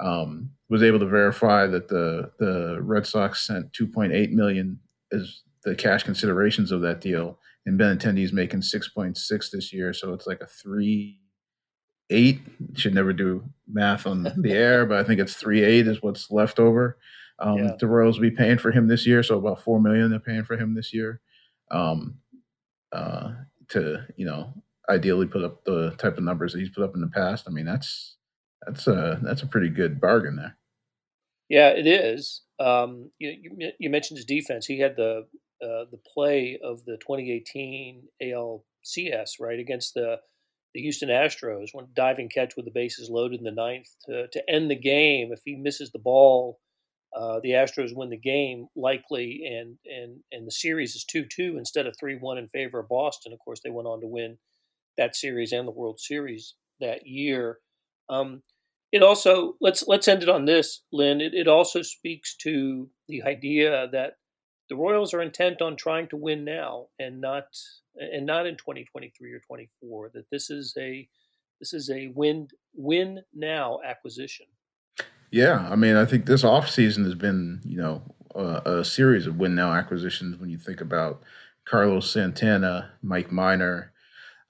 Um, 0.00 0.50
was 0.68 0.82
able 0.82 0.98
to 0.98 1.06
verify 1.06 1.66
that 1.66 1.88
the 1.88 2.30
the 2.38 2.78
Red 2.80 3.06
Sox 3.06 3.46
sent 3.46 3.72
2.8 3.72 4.32
million 4.32 4.80
as 5.12 5.42
the 5.64 5.74
cash 5.74 6.02
considerations 6.02 6.70
of 6.70 6.80
that 6.82 7.00
deal, 7.00 7.38
and 7.66 7.78
Benintendi's 7.78 8.32
making 8.32 8.62
six 8.62 8.88
point 8.88 9.16
six 9.16 9.50
this 9.50 9.72
year, 9.72 9.92
so 9.92 10.12
it's 10.12 10.26
like 10.26 10.40
a 10.40 10.46
three 10.46 11.20
eight. 12.10 12.40
Should 12.74 12.94
never 12.94 13.12
do 13.12 13.44
math 13.66 14.06
on 14.06 14.22
the 14.36 14.52
air, 14.52 14.86
but 14.86 14.98
I 14.98 15.04
think 15.04 15.20
it's 15.20 15.34
three 15.34 15.62
eight 15.62 15.86
is 15.86 16.02
what's 16.02 16.30
left 16.30 16.58
over. 16.58 16.98
Um, 17.40 17.58
yeah. 17.58 17.70
The 17.78 17.86
Royals 17.86 18.18
will 18.18 18.28
be 18.28 18.36
paying 18.36 18.58
for 18.58 18.72
him 18.72 18.88
this 18.88 19.06
year, 19.06 19.22
so 19.22 19.38
about 19.38 19.62
four 19.62 19.80
million 19.80 20.10
they're 20.10 20.18
paying 20.18 20.44
for 20.44 20.56
him 20.56 20.74
this 20.74 20.92
year. 20.92 21.20
Um, 21.70 22.18
uh, 22.92 23.32
to 23.68 24.04
you 24.16 24.26
know, 24.26 24.52
ideally 24.88 25.26
put 25.26 25.44
up 25.44 25.64
the 25.64 25.90
type 25.98 26.18
of 26.18 26.24
numbers 26.24 26.52
that 26.52 26.60
he's 26.60 26.70
put 26.70 26.84
up 26.84 26.94
in 26.94 27.00
the 27.00 27.08
past. 27.08 27.44
I 27.46 27.50
mean, 27.50 27.66
that's 27.66 28.16
that's 28.66 28.86
a 28.86 29.18
that's 29.22 29.42
a 29.42 29.46
pretty 29.46 29.68
good 29.68 30.00
bargain 30.00 30.36
there. 30.36 30.56
Yeah, 31.48 31.68
it 31.68 31.86
is. 31.86 32.42
Um, 32.60 33.10
you, 33.18 33.72
you, 33.78 33.88
mentioned 33.88 34.18
his 34.18 34.26
defense. 34.26 34.66
He 34.66 34.80
had 34.80 34.96
the 34.96 35.26
uh, 35.62 35.84
the 35.90 36.00
play 36.14 36.58
of 36.62 36.84
the 36.84 36.98
2018 36.98 38.02
ALCS 38.22 39.40
right 39.40 39.58
against 39.58 39.94
the 39.94 40.16
the 40.74 40.82
Houston 40.82 41.08
Astros, 41.08 41.68
one 41.72 41.88
diving 41.94 42.28
catch 42.28 42.54
with 42.54 42.66
the 42.66 42.70
bases 42.70 43.08
loaded 43.08 43.38
in 43.38 43.44
the 43.44 43.50
ninth 43.50 43.88
to, 44.06 44.28
to 44.28 44.50
end 44.50 44.70
the 44.70 44.76
game. 44.76 45.30
If 45.32 45.40
he 45.44 45.56
misses 45.56 45.90
the 45.90 45.98
ball, 45.98 46.60
uh, 47.16 47.40
the 47.42 47.50
Astros 47.50 47.96
win 47.96 48.10
the 48.10 48.18
game 48.18 48.66
likely, 48.76 49.42
and 49.46 49.78
and 49.86 50.20
and 50.30 50.46
the 50.46 50.52
series 50.52 50.94
is 50.94 51.04
two 51.04 51.24
two 51.24 51.56
instead 51.56 51.86
of 51.86 51.96
three 51.98 52.16
one 52.16 52.38
in 52.38 52.48
favor 52.48 52.80
of 52.80 52.88
Boston. 52.88 53.32
Of 53.32 53.38
course, 53.38 53.60
they 53.64 53.70
went 53.70 53.88
on 53.88 54.00
to 54.00 54.06
win 54.06 54.38
that 54.98 55.16
series 55.16 55.52
and 55.52 55.66
the 55.66 55.72
World 55.72 56.00
Series 56.00 56.54
that 56.80 57.06
year. 57.06 57.58
Um, 58.08 58.42
it 58.92 59.02
also 59.02 59.54
let's 59.60 59.86
let's 59.86 60.08
end 60.08 60.22
it 60.22 60.28
on 60.28 60.46
this, 60.46 60.82
Lynn. 60.92 61.20
It, 61.20 61.34
it 61.34 61.48
also 61.48 61.82
speaks 61.82 62.36
to 62.38 62.88
the 63.08 63.22
idea 63.22 63.88
that 63.92 64.14
the 64.68 64.76
Royals 64.76 65.14
are 65.14 65.22
intent 65.22 65.62
on 65.62 65.76
trying 65.76 66.08
to 66.08 66.16
win 66.16 66.44
now 66.44 66.86
and 66.98 67.20
not 67.20 67.44
and 67.96 68.26
not 68.26 68.46
in 68.46 68.56
2023 68.56 69.32
or 69.32 69.40
24. 69.46 70.10
That 70.14 70.24
this 70.30 70.50
is 70.50 70.74
a 70.78 71.08
this 71.60 71.72
is 71.72 71.90
a 71.90 72.10
win 72.14 72.48
win 72.74 73.20
now 73.34 73.80
acquisition. 73.84 74.46
Yeah, 75.30 75.68
I 75.70 75.76
mean, 75.76 75.96
I 75.96 76.06
think 76.06 76.24
this 76.24 76.42
offseason 76.42 77.04
has 77.04 77.14
been, 77.14 77.60
you 77.62 77.76
know, 77.76 78.02
a, 78.34 78.78
a 78.78 78.84
series 78.84 79.26
of 79.26 79.36
win 79.36 79.54
now 79.54 79.72
acquisitions 79.72 80.38
when 80.38 80.48
you 80.48 80.56
think 80.56 80.80
about 80.80 81.22
Carlos 81.66 82.10
Santana, 82.10 82.92
Mike 83.02 83.30
Minor, 83.30 83.92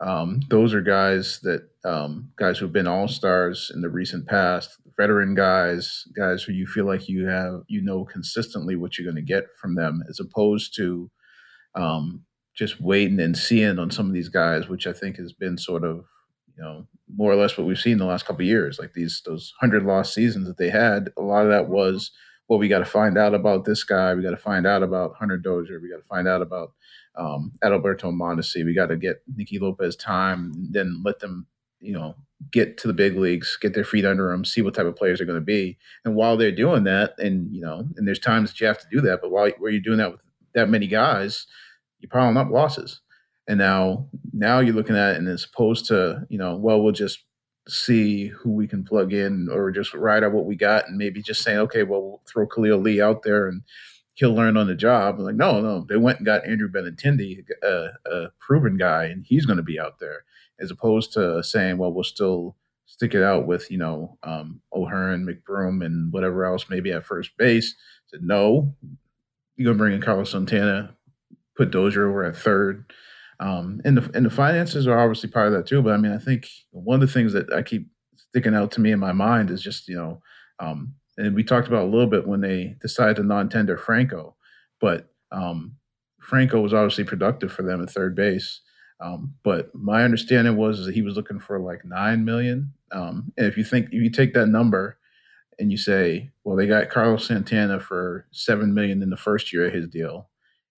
um, 0.00 0.40
those 0.48 0.74
are 0.74 0.80
guys 0.80 1.40
that 1.42 1.68
um, 1.84 2.30
guys 2.38 2.58
who've 2.58 2.72
been 2.72 2.86
all 2.86 3.08
stars 3.08 3.70
in 3.74 3.80
the 3.80 3.88
recent 3.88 4.26
past, 4.26 4.76
veteran 4.96 5.34
guys, 5.34 6.04
guys 6.16 6.42
who 6.42 6.52
you 6.52 6.66
feel 6.66 6.84
like 6.84 7.08
you 7.08 7.26
have 7.26 7.62
you 7.68 7.82
know 7.82 8.04
consistently 8.04 8.76
what 8.76 8.96
you're 8.96 9.10
going 9.10 9.16
to 9.16 9.32
get 9.32 9.46
from 9.60 9.74
them, 9.74 10.02
as 10.08 10.20
opposed 10.20 10.74
to 10.76 11.10
um, 11.74 12.24
just 12.54 12.80
waiting 12.80 13.20
and 13.20 13.36
seeing 13.36 13.78
on 13.78 13.90
some 13.90 14.06
of 14.06 14.12
these 14.12 14.28
guys, 14.28 14.68
which 14.68 14.86
I 14.86 14.92
think 14.92 15.16
has 15.16 15.32
been 15.32 15.58
sort 15.58 15.84
of 15.84 16.04
you 16.56 16.62
know 16.62 16.86
more 17.12 17.32
or 17.32 17.36
less 17.36 17.56
what 17.58 17.66
we've 17.66 17.78
seen 17.78 17.98
the 17.98 18.04
last 18.04 18.26
couple 18.26 18.44
years, 18.44 18.78
like 18.78 18.92
these 18.94 19.22
those 19.26 19.52
hundred 19.60 19.82
lost 19.82 20.14
seasons 20.14 20.46
that 20.46 20.58
they 20.58 20.70
had. 20.70 21.10
A 21.16 21.22
lot 21.22 21.44
of 21.44 21.50
that 21.50 21.68
was 21.68 22.12
well, 22.48 22.58
we 22.58 22.68
got 22.68 22.78
to 22.78 22.84
find 22.84 23.18
out 23.18 23.34
about 23.34 23.64
this 23.64 23.84
guy. 23.84 24.14
We 24.14 24.22
got 24.22 24.30
to 24.30 24.36
find 24.36 24.66
out 24.66 24.82
about 24.82 25.16
Hunter 25.16 25.36
Dozier. 25.36 25.80
We 25.80 25.90
got 25.90 25.98
to 25.98 26.08
find 26.08 26.26
out 26.26 26.40
about 26.40 26.72
um, 27.16 27.52
Adalberto 27.62 28.04
Mondesi. 28.04 28.64
We 28.64 28.74
got 28.74 28.86
to 28.86 28.96
get 28.96 29.22
Nicky 29.36 29.58
Lopez 29.58 29.96
time, 29.96 30.52
then 30.70 31.02
let 31.04 31.18
them, 31.18 31.46
you 31.80 31.92
know, 31.92 32.14
get 32.50 32.78
to 32.78 32.86
the 32.86 32.94
big 32.94 33.16
leagues, 33.16 33.58
get 33.60 33.74
their 33.74 33.84
feet 33.84 34.06
under 34.06 34.30
them, 34.30 34.44
see 34.44 34.62
what 34.62 34.74
type 34.74 34.86
of 34.86 34.96
players 34.96 35.18
they're 35.18 35.26
going 35.26 35.38
to 35.38 35.44
be. 35.44 35.76
And 36.04 36.14
while 36.14 36.36
they're 36.36 36.52
doing 36.52 36.84
that, 36.84 37.14
and 37.18 37.54
you 37.54 37.60
know, 37.60 37.84
and 37.96 38.06
there's 38.06 38.18
times 38.18 38.50
that 38.50 38.60
you 38.60 38.66
have 38.66 38.78
to 38.78 38.86
do 38.90 39.00
that, 39.02 39.20
but 39.20 39.30
while 39.30 39.50
where 39.58 39.70
you're 39.70 39.80
doing 39.80 39.98
that 39.98 40.12
with 40.12 40.20
that 40.54 40.70
many 40.70 40.86
guys, 40.86 41.46
you're 42.00 42.08
piling 42.08 42.36
up 42.36 42.50
losses. 42.50 43.00
And 43.46 43.58
now, 43.58 44.08
now 44.32 44.60
you're 44.60 44.74
looking 44.74 44.96
at 44.96 45.12
it, 45.14 45.16
and 45.18 45.28
as 45.28 45.44
opposed 45.44 45.86
to, 45.86 46.26
you 46.28 46.38
know, 46.38 46.56
well, 46.56 46.82
we'll 46.82 46.92
just 46.92 47.24
see 47.68 48.28
who 48.28 48.50
we 48.50 48.66
can 48.66 48.84
plug 48.84 49.12
in 49.12 49.48
or 49.50 49.70
just 49.70 49.94
ride 49.94 50.24
out 50.24 50.32
what 50.32 50.46
we 50.46 50.56
got 50.56 50.88
and 50.88 50.96
maybe 50.96 51.22
just 51.22 51.42
saying, 51.42 51.58
okay, 51.58 51.82
well, 51.82 52.02
we'll 52.02 52.22
throw 52.26 52.46
Khalil 52.46 52.78
Lee 52.78 53.00
out 53.00 53.22
there 53.22 53.46
and 53.46 53.62
he'll 54.14 54.34
learn 54.34 54.56
on 54.56 54.66
the 54.66 54.74
job. 54.74 55.16
I'm 55.18 55.24
like, 55.24 55.34
no, 55.36 55.60
no, 55.60 55.86
they 55.88 55.96
went 55.96 56.18
and 56.18 56.26
got 56.26 56.46
Andrew 56.46 56.68
Benintendi, 56.70 57.44
a, 57.62 57.90
a 58.10 58.28
proven 58.40 58.76
guy, 58.76 59.04
and 59.04 59.24
he's 59.24 59.46
going 59.46 59.58
to 59.58 59.62
be 59.62 59.78
out 59.78 60.00
there, 60.00 60.24
as 60.58 60.70
opposed 60.70 61.12
to 61.12 61.42
saying, 61.42 61.78
well, 61.78 61.92
we'll 61.92 62.04
still 62.04 62.56
stick 62.86 63.14
it 63.14 63.22
out 63.22 63.46
with 63.46 63.70
you 63.70 63.78
know 63.78 64.18
um, 64.24 64.60
O'Hearn, 64.72 65.24
McBroom, 65.24 65.84
and 65.84 66.12
whatever 66.12 66.44
else 66.44 66.66
maybe 66.68 66.90
at 66.90 67.04
first 67.04 67.36
base. 67.36 67.74
I 67.78 68.16
said 68.16 68.22
no, 68.24 68.74
you're 69.56 69.66
going 69.66 69.76
to 69.76 69.82
bring 69.82 69.94
in 69.94 70.00
Carlos 70.00 70.32
Santana, 70.32 70.96
put 71.56 71.70
Dozier 71.70 72.08
over 72.08 72.24
at 72.24 72.36
third. 72.36 72.92
Um, 73.40 73.80
and 73.84 73.96
the 73.96 74.10
and 74.14 74.26
the 74.26 74.30
finances 74.30 74.86
are 74.86 74.98
obviously 74.98 75.30
part 75.30 75.46
of 75.48 75.52
that 75.52 75.66
too. 75.66 75.82
But 75.82 75.94
I 75.94 75.96
mean, 75.96 76.12
I 76.12 76.18
think 76.18 76.48
one 76.70 77.00
of 77.00 77.06
the 77.06 77.12
things 77.12 77.32
that 77.32 77.52
I 77.52 77.62
keep 77.62 77.88
sticking 78.16 78.54
out 78.54 78.72
to 78.72 78.80
me 78.80 78.90
in 78.90 78.98
my 78.98 79.12
mind 79.12 79.50
is 79.50 79.62
just 79.62 79.88
you 79.88 79.96
know 79.96 80.20
um, 80.60 80.94
and 81.16 81.34
we 81.34 81.44
talked 81.44 81.68
about 81.68 81.84
a 81.84 81.90
little 81.90 82.06
bit 82.06 82.26
when 82.26 82.40
they 82.40 82.76
decided 82.80 83.16
to 83.16 83.22
non-tender 83.22 83.76
Franco, 83.76 84.36
but 84.80 85.08
um, 85.32 85.76
Franco 86.20 86.60
was 86.60 86.72
obviously 86.72 87.04
productive 87.04 87.52
for 87.52 87.62
them 87.62 87.82
at 87.82 87.90
third 87.90 88.14
base. 88.14 88.60
Um, 89.00 89.34
but 89.44 89.72
my 89.74 90.02
understanding 90.02 90.56
was 90.56 90.84
that 90.84 90.94
he 90.94 91.02
was 91.02 91.16
looking 91.16 91.38
for 91.38 91.60
like 91.60 91.84
nine 91.84 92.24
million. 92.24 92.72
Um, 92.90 93.32
and 93.36 93.46
if 93.46 93.56
you 93.56 93.64
think 93.64 93.86
if 93.86 94.02
you 94.02 94.10
take 94.10 94.34
that 94.34 94.46
number 94.46 94.98
and 95.58 95.70
you 95.70 95.76
say, 95.76 96.30
well, 96.44 96.56
they 96.56 96.66
got 96.66 96.90
Carlos 96.90 97.26
Santana 97.26 97.80
for 97.80 98.26
seven 98.32 98.74
million 98.74 99.02
in 99.02 99.10
the 99.10 99.16
first 99.16 99.52
year 99.52 99.66
of 99.66 99.72
his 99.72 99.88
deal, 99.88 100.28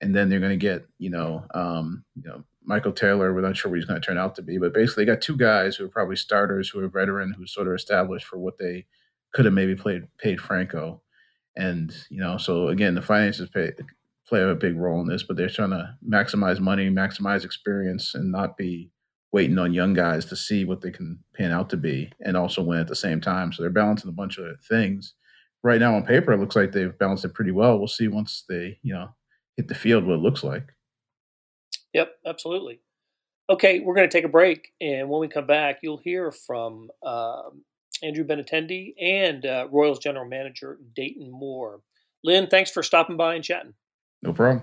and 0.01 0.15
then 0.15 0.29
they're 0.29 0.41
going 0.41 0.51
to 0.51 0.57
get 0.57 0.87
you 0.99 1.11
know 1.11 1.45
um, 1.55 2.05
you 2.15 2.29
know 2.29 2.45
Michael 2.65 2.93
Taylor. 2.93 3.33
We're 3.33 3.41
not 3.41 3.57
sure 3.57 3.71
what 3.71 3.79
he's 3.79 3.87
going 3.87 4.01
to 4.01 4.07
turn 4.07 4.19
out 4.19 4.35
to 4.37 4.43
be, 4.43 4.59
but 4.59 4.75
basically, 4.75 5.05
they 5.05 5.13
got 5.13 5.21
two 5.21 5.37
guys 5.37 5.77
who 5.77 5.85
are 5.85 5.91
probably 5.91 6.17
starters, 6.17 6.69
who 6.69 6.81
are 6.81 6.89
veteran, 6.89 7.35
who 7.37 7.47
sort 7.47 7.69
of 7.69 7.75
established 7.75 8.27
for 8.27 8.39
what 8.39 8.59
they 8.59 8.87
could 9.33 9.45
have 9.45 9.55
maybe 9.55 9.75
played 9.75 10.09
paid 10.19 10.41
Franco, 10.41 11.03
and 11.57 11.95
you 12.11 12.21
know, 12.21 12.37
so 12.37 12.69
again, 12.69 12.95
the 12.95 13.03
finances 13.03 13.49
pay, 13.49 13.73
play 14.29 14.43
a 14.43 14.55
big 14.55 14.77
role 14.77 15.01
in 15.01 15.09
this, 15.09 15.23
but 15.23 15.37
they're 15.37 15.49
trying 15.49 15.71
to 15.71 15.97
maximize 16.09 16.61
money, 16.61 16.89
maximize 16.89 17.45
experience, 17.45 18.15
and 18.15 18.31
not 18.31 18.57
be 18.57 18.91
waiting 19.33 19.59
on 19.59 19.73
young 19.73 19.95
guys 19.95 20.25
to 20.27 20.37
see 20.37 20.65
what 20.65 20.81
they 20.81 20.91
can 20.91 21.19
pan 21.37 21.53
out 21.53 21.71
to 21.71 21.77
be, 21.77 22.13
and 22.21 22.37
also 22.37 22.63
win 22.63 22.81
at 22.81 22.89
the 22.89 22.97
same 22.97 23.21
time. 23.21 23.53
So 23.53 23.63
they're 23.63 23.71
balancing 23.71 24.09
a 24.09 24.13
bunch 24.13 24.39
of 24.39 24.47
things. 24.69 25.15
Right 25.63 25.81
now, 25.81 25.95
on 25.95 26.05
paper, 26.05 26.33
it 26.33 26.39
looks 26.39 26.57
like 26.57 26.73
they've 26.73 26.97
balanced 26.99 27.25
it 27.25 27.35
pretty 27.35 27.51
well. 27.53 27.79
We'll 27.79 27.87
see 27.89 28.09
once 28.09 28.45
they, 28.49 28.79
you 28.83 28.95
know, 28.95 29.11
hit 29.57 29.69
the 29.69 29.75
field 29.75 30.05
what 30.05 30.15
it 30.15 30.23
looks 30.23 30.43
like. 30.43 30.73
Yep, 31.93 32.13
absolutely. 32.27 32.81
Okay, 33.49 33.81
we're 33.81 33.95
going 33.95 34.09
to 34.09 34.17
take 34.17 34.25
a 34.25 34.29
break, 34.29 34.73
and 34.81 35.09
when 35.09 35.21
we 35.21 35.29
come 35.29 35.47
back, 35.47 35.81
you'll 35.83 35.99
hear 35.99 36.31
from 36.31 36.89
um, 37.05 37.65
Andrew 38.03 38.25
Benintendi, 38.25 38.95
and 39.01 39.45
uh, 39.45 39.67
Royals 39.71 39.99
general 39.99 40.25
manager 40.25 40.79
Dayton 40.95 41.31
Moore. 41.31 41.81
Lynn, 42.23 42.47
thanks 42.47 42.71
for 42.71 42.83
stopping 42.83 43.17
by 43.17 43.35
and 43.35 43.45
chatting. 43.45 43.75
No 44.23 44.33
problem. 44.33 44.63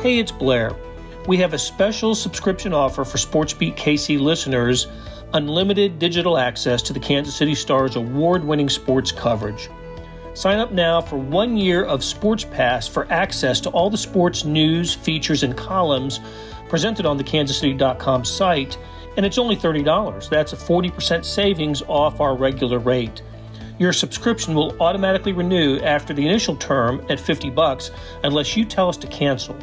Hey, 0.00 0.20
it's 0.20 0.30
Blair. 0.30 0.76
We 1.26 1.38
have 1.38 1.54
a 1.54 1.58
special 1.58 2.14
subscription 2.14 2.72
offer 2.72 3.04
for 3.04 3.18
SportsBeat 3.18 3.76
KC 3.76 4.20
listeners 4.20 4.86
unlimited 5.34 5.98
digital 5.98 6.38
access 6.38 6.82
to 6.82 6.92
the 6.92 7.00
Kansas 7.00 7.34
City 7.34 7.56
Stars 7.56 7.96
award 7.96 8.44
winning 8.44 8.68
sports 8.68 9.10
coverage. 9.10 9.68
Sign 10.34 10.60
up 10.60 10.70
now 10.70 11.00
for 11.00 11.16
one 11.16 11.56
year 11.56 11.84
of 11.84 12.04
Sports 12.04 12.44
Pass 12.44 12.86
for 12.86 13.10
access 13.10 13.58
to 13.62 13.70
all 13.70 13.90
the 13.90 13.98
sports 13.98 14.44
news, 14.44 14.94
features, 14.94 15.42
and 15.42 15.56
columns 15.56 16.20
presented 16.68 17.04
on 17.04 17.16
the 17.16 17.24
kansascity.com 17.24 18.24
site, 18.24 18.78
and 19.16 19.26
it's 19.26 19.36
only 19.36 19.56
$30. 19.56 20.28
That's 20.28 20.52
a 20.52 20.56
40% 20.56 21.24
savings 21.24 21.82
off 21.88 22.20
our 22.20 22.36
regular 22.36 22.78
rate. 22.78 23.20
Your 23.80 23.92
subscription 23.92 24.54
will 24.54 24.80
automatically 24.80 25.32
renew 25.32 25.80
after 25.80 26.14
the 26.14 26.24
initial 26.24 26.54
term 26.54 27.04
at 27.08 27.18
50 27.18 27.50
bucks 27.50 27.90
unless 28.22 28.56
you 28.56 28.64
tell 28.64 28.88
us 28.88 28.96
to 28.98 29.08
cancel. 29.08 29.58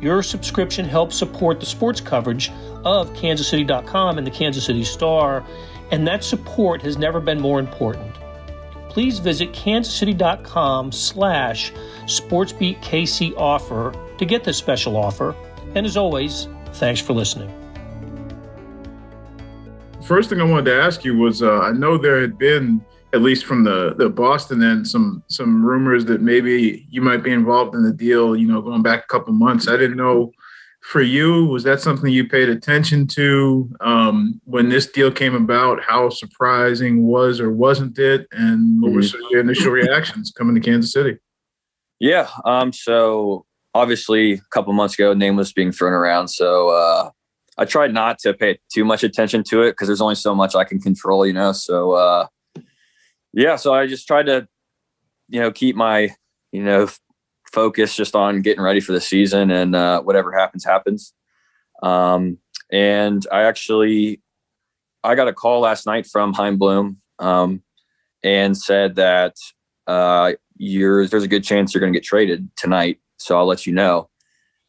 Your 0.00 0.22
subscription 0.22 0.84
helps 0.84 1.16
support 1.16 1.60
the 1.60 1.66
sports 1.66 2.00
coverage 2.00 2.50
of 2.84 3.10
kansascity.com 3.14 4.18
and 4.18 4.26
the 4.26 4.30
Kansas 4.30 4.64
City 4.64 4.84
Star, 4.84 5.44
and 5.90 6.06
that 6.06 6.22
support 6.22 6.82
has 6.82 6.96
never 6.96 7.20
been 7.20 7.40
more 7.40 7.58
important 7.58 8.14
please 8.98 9.20
visit 9.20 9.52
kansascity.com 9.52 10.90
slash 10.90 11.72
sportsbeatkc 12.06 13.32
offer 13.36 13.94
to 14.18 14.24
get 14.24 14.42
this 14.42 14.56
special 14.56 14.96
offer. 14.96 15.36
And 15.76 15.86
as 15.86 15.96
always, 15.96 16.48
thanks 16.72 17.00
for 17.00 17.12
listening. 17.12 17.48
First 20.02 20.30
thing 20.30 20.40
I 20.40 20.44
wanted 20.44 20.64
to 20.64 20.82
ask 20.82 21.04
you 21.04 21.16
was 21.16 21.42
uh, 21.42 21.60
I 21.60 21.70
know 21.70 21.96
there 21.96 22.20
had 22.20 22.38
been 22.38 22.84
at 23.12 23.22
least 23.22 23.46
from 23.46 23.64
the 23.64 23.94
the 23.96 24.08
Boston 24.08 24.62
end 24.62 24.86
some 24.86 25.22
some 25.28 25.64
rumors 25.64 26.04
that 26.06 26.20
maybe 26.20 26.86
you 26.90 27.00
might 27.00 27.22
be 27.22 27.32
involved 27.32 27.74
in 27.74 27.82
the 27.82 27.92
deal, 27.92 28.36
you 28.36 28.46
know, 28.46 28.60
going 28.60 28.82
back 28.82 29.04
a 29.04 29.06
couple 29.06 29.32
months. 29.32 29.68
I 29.68 29.76
didn't 29.76 29.96
know 29.96 30.32
for 30.80 31.02
you 31.02 31.44
was 31.46 31.64
that 31.64 31.80
something 31.80 32.12
you 32.12 32.26
paid 32.26 32.48
attention 32.48 33.06
to 33.06 33.70
um, 33.80 34.40
when 34.44 34.68
this 34.68 34.86
deal 34.86 35.10
came 35.10 35.34
about? 35.34 35.82
How 35.82 36.08
surprising 36.08 37.06
was 37.06 37.40
or 37.40 37.50
wasn't 37.50 37.98
it? 37.98 38.26
And 38.32 38.80
what 38.80 38.92
were 38.92 39.00
mm-hmm. 39.00 39.26
your 39.30 39.40
initial 39.40 39.72
reactions 39.72 40.30
coming 40.30 40.54
to 40.54 40.60
kansas 40.60 40.92
city? 40.92 41.16
Yeah 41.98 42.28
um, 42.44 42.72
so 42.72 43.44
obviously 43.74 44.34
a 44.34 44.40
couple 44.50 44.72
months 44.72 44.94
ago 44.94 45.14
name 45.14 45.36
was 45.36 45.52
being 45.52 45.72
thrown 45.72 45.92
around. 45.92 46.28
So 46.28 46.68
uh, 46.68 47.10
i 47.56 47.64
tried 47.64 47.92
not 47.92 48.18
to 48.20 48.32
pay 48.34 48.58
too 48.72 48.84
much 48.84 49.02
attention 49.02 49.42
to 49.44 49.62
it 49.62 49.72
because 49.72 49.88
there's 49.88 50.00
only 50.00 50.14
so 50.14 50.32
much 50.34 50.54
i 50.54 50.62
can 50.62 50.80
control 50.80 51.26
you 51.26 51.32
know? 51.32 51.52
So 51.52 51.92
uh, 51.92 52.26
yeah 53.38 53.56
so 53.56 53.72
i 53.72 53.86
just 53.86 54.06
tried 54.06 54.26
to 54.26 54.46
you 55.28 55.40
know 55.40 55.50
keep 55.50 55.76
my 55.76 56.10
you 56.52 56.62
know 56.62 56.88
focus 57.52 57.94
just 57.96 58.14
on 58.14 58.42
getting 58.42 58.62
ready 58.62 58.80
for 58.80 58.92
the 58.92 59.00
season 59.00 59.50
and 59.50 59.74
uh, 59.74 60.02
whatever 60.02 60.32
happens, 60.32 60.64
happens. 60.64 61.12
Um, 61.82 62.38
and 62.70 63.26
I 63.32 63.44
actually, 63.44 64.20
I 65.02 65.14
got 65.14 65.28
a 65.28 65.32
call 65.32 65.60
last 65.60 65.86
night 65.86 66.06
from 66.06 66.32
Chaim 66.32 66.58
Bloom 66.58 66.98
um, 67.18 67.62
and 68.22 68.56
said 68.56 68.96
that 68.96 69.36
uh, 69.86 70.32
you're, 70.56 71.06
there's 71.06 71.22
a 71.22 71.28
good 71.28 71.44
chance 71.44 71.72
you're 71.72 71.80
going 71.80 71.92
to 71.92 71.98
get 71.98 72.04
traded 72.04 72.48
tonight. 72.56 72.98
So 73.18 73.38
I'll 73.38 73.46
let 73.46 73.66
you 73.66 73.72
know. 73.72 74.10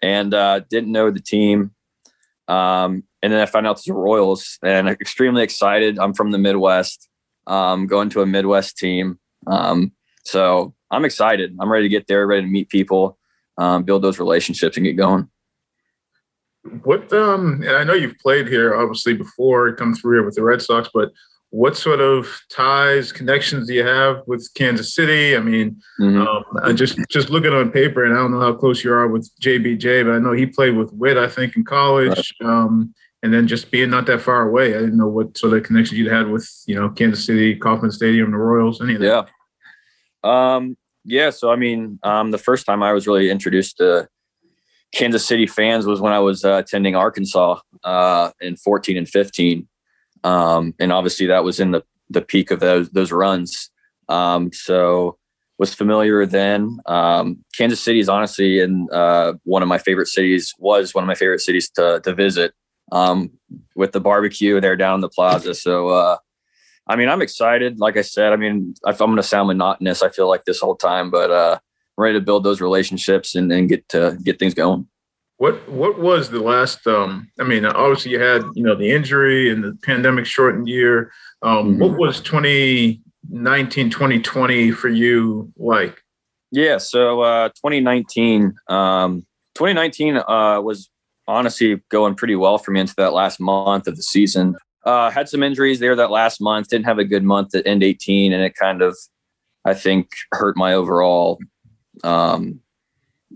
And 0.02 0.34
uh, 0.34 0.62
didn't 0.70 0.92
know 0.92 1.12
the 1.12 1.20
team. 1.20 1.72
Um, 2.48 3.04
and 3.22 3.34
then 3.34 3.42
I 3.42 3.46
found 3.46 3.68
out 3.68 3.78
it's 3.78 3.86
the 3.86 3.94
Royals 3.94 4.58
and 4.64 4.88
extremely 4.88 5.44
excited. 5.44 6.00
I'm 6.00 6.14
from 6.14 6.32
the 6.32 6.38
Midwest, 6.38 7.09
um, 7.48 7.88
going 7.88 8.10
to 8.12 8.22
a 8.22 8.26
Midwest 8.26 8.78
team. 8.78 9.20
Um, 9.48 9.92
so 10.24 10.74
I'm 10.92 11.06
excited. 11.06 11.56
I'm 11.60 11.72
ready 11.72 11.86
to 11.86 11.90
get 11.90 12.08
there, 12.08 12.26
ready 12.28 12.44
to 12.44 12.48
meet 12.48 12.70
people, 12.70 13.18
um, 13.58 13.84
build 13.84 14.04
those 14.04 14.20
relationships, 14.20 14.78
and 14.78 14.86
get 14.86 14.94
going. 14.94 15.30
What 16.84 17.12
um, 17.14 17.62
and 17.66 17.78
I 17.78 17.84
know 17.84 17.94
you've 17.94 18.18
played 18.18 18.48
here 18.48 18.76
obviously 18.76 19.14
before, 19.14 19.74
come 19.74 19.94
through 19.94 20.18
here 20.18 20.26
with 20.26 20.36
the 20.36 20.44
Red 20.44 20.62
Sox, 20.62 20.90
but 20.94 21.10
what 21.52 21.76
sort 21.76 22.00
of 22.00 22.42
ties, 22.52 23.12
connections 23.12 23.68
do 23.68 23.74
you 23.74 23.86
have 23.86 24.22
with 24.28 24.48
Kansas 24.54 24.94
City? 24.94 25.36
I 25.36 25.40
mean, 25.40 25.82
mm-hmm. 26.00 26.58
um, 26.58 26.76
just 26.76 27.00
just 27.10 27.30
looking 27.30 27.54
on 27.54 27.72
paper, 27.72 28.04
and 28.04 28.14
I 28.14 28.18
don't 28.18 28.32
know 28.32 28.40
how 28.40 28.54
close 28.54 28.84
you 28.84 28.94
are 28.94 29.08
with 29.08 29.30
JBJ, 29.42 30.06
but 30.06 30.14
I 30.14 30.20
know 30.20 30.34
he 30.34 30.46
played 30.46 30.76
with 30.76 30.92
Whit, 30.94 31.18
I 31.18 31.28
think, 31.28 31.56
in 31.56 31.64
college. 31.64 32.34
Right. 32.42 32.50
Um, 32.50 32.94
and 33.22 33.34
then 33.34 33.48
just 33.48 33.72
being 33.72 33.90
not 33.90 34.06
that 34.06 34.22
far 34.22 34.48
away, 34.48 34.76
I 34.76 34.80
didn't 34.80 34.98
know 34.98 35.08
what 35.08 35.38
sort 35.38 35.58
of 35.58 35.64
connections 35.64 36.00
you'd 36.00 36.12
had 36.12 36.30
with, 36.30 36.50
you 36.68 36.76
know, 36.76 36.90
Kansas 36.90 37.26
City, 37.26 37.56
Kauffman 37.56 37.92
Stadium, 37.92 38.32
the 38.32 38.38
Royals, 38.38 38.82
any 38.82 38.96
of 38.96 39.02
that. 39.02 39.30
Yeah. 40.24 40.54
Um, 40.56 40.78
yeah, 41.04 41.30
so 41.30 41.52
I 41.52 41.56
mean, 41.56 42.00
um, 42.04 42.32
the 42.32 42.38
first 42.38 42.66
time 42.66 42.84
I 42.84 42.94
was 42.94 43.08
really 43.08 43.30
introduced 43.30 43.78
to 43.78 44.08
Kansas 44.94 45.26
City 45.26 45.48
fans 45.48 45.86
was 45.86 46.02
when 46.02 46.14
I 46.14 46.20
was 46.20 46.46
uh, 46.46 46.58
attending 46.58 46.96
Arkansas 46.96 47.60
uh, 47.84 48.32
in 48.42 48.56
14 48.56 48.98
and 48.98 49.08
15, 49.08 49.68
um, 50.24 50.74
and 50.80 50.92
obviously 50.92 51.26
that 51.28 51.44
was 51.44 51.60
in 51.60 51.72
the 51.72 51.84
the 52.10 52.22
peak 52.22 52.52
of 52.52 52.60
those 52.60 52.90
those 52.90 53.12
runs. 53.12 53.70
Um, 54.08 54.52
so 54.52 55.18
was 55.58 55.74
familiar 55.74 56.26
then. 56.26 56.80
Um, 56.86 57.44
Kansas 57.56 57.82
City 57.82 58.00
is 58.00 58.10
honestly 58.10 58.60
in 58.60 58.88
uh, 58.92 59.34
one 59.44 59.62
of 59.62 59.68
my 59.68 59.78
favorite 59.78 60.08
cities. 60.08 60.54
Was 60.58 60.96
one 60.96 61.04
of 61.04 61.08
my 61.08 61.16
favorite 61.16 61.42
cities 61.42 61.70
to 61.72 62.02
to 62.04 62.14
visit 62.14 62.54
um, 62.92 63.32
with 63.76 63.92
the 63.92 64.00
barbecue 64.00 64.60
there 64.60 64.76
down 64.76 64.96
in 64.96 65.02
the 65.02 65.10
plaza. 65.10 65.54
So 65.54 65.90
uh, 65.90 66.18
I 66.90 66.96
mean, 66.96 67.08
I'm 67.08 67.22
excited. 67.22 67.80
Like 67.80 67.98
I 67.98 68.02
said, 68.02 68.34
I 68.34 68.36
mean, 68.36 68.74
if 68.86 69.00
I'm 69.00 69.10
going 69.10 69.18
to 69.18 69.24
sound 69.24 69.48
monotonous, 69.48 70.02
I 70.02 70.10
feel 70.10 70.28
like 70.28 70.46
this 70.46 70.60
whole 70.60 70.76
time, 70.76 71.12
but 71.12 71.30
uh, 71.30 71.60
I'm 71.98 72.02
ready 72.02 72.18
to 72.18 72.26
build 72.26 72.44
those 72.44 72.62
relationships 72.62 73.36
and, 73.36 73.52
and 73.52 73.70
get 73.70 73.88
to 73.90 74.18
get 74.24 74.40
things 74.40 74.56
going. 74.56 74.88
What 75.38 75.70
what 75.70 76.00
was 76.00 76.32
the 76.32 76.40
last? 76.40 76.86
Um, 76.88 77.32
I 77.40 77.44
mean, 77.44 77.64
obviously 77.64 78.12
you 78.12 78.20
had 78.20 78.44
you 78.56 78.64
know 78.64 78.76
the 78.76 78.92
injury 78.92 79.52
and 79.52 79.64
the 79.64 79.78
pandemic 79.84 80.26
shortened 80.26 80.68
year. 80.68 81.12
Um, 81.44 81.74
mm-hmm. 81.74 81.82
What 81.82 81.98
was 81.98 82.20
2019, 82.22 83.90
2020 83.90 84.72
for 84.72 84.90
you 84.90 85.54
like? 85.58 86.02
Yeah, 86.52 86.78
so 86.78 87.22
uh, 87.22 87.50
2019, 87.50 88.56
um, 88.68 89.26
2019 89.54 90.18
uh, 90.18 90.60
was 90.62 90.90
honestly 91.30 91.80
going 91.90 92.16
pretty 92.16 92.36
well 92.36 92.58
for 92.58 92.72
me 92.72 92.80
into 92.80 92.96
that 92.98 93.14
last 93.14 93.40
month 93.40 93.88
of 93.88 93.96
the 93.96 94.04
season. 94.04 94.56
Uh, 94.84 95.12
had 95.12 95.30
some 95.30 95.44
injuries 95.44 95.80
there 95.80 95.96
that 95.96 96.10
last 96.10 96.42
month. 96.42 96.70
Didn't 96.70 96.86
have 96.86 96.98
a 96.98 97.06
good 97.06 97.24
month 97.24 97.54
at 97.54 97.68
end 97.68 97.84
18, 97.84 98.34
and 98.34 98.44
it 98.44 98.56
kind 98.56 98.82
of, 98.82 98.98
I 99.64 99.74
think, 99.76 100.10
hurt 100.32 100.58
my 100.58 100.74
overall, 100.74 101.40
um, 102.04 102.62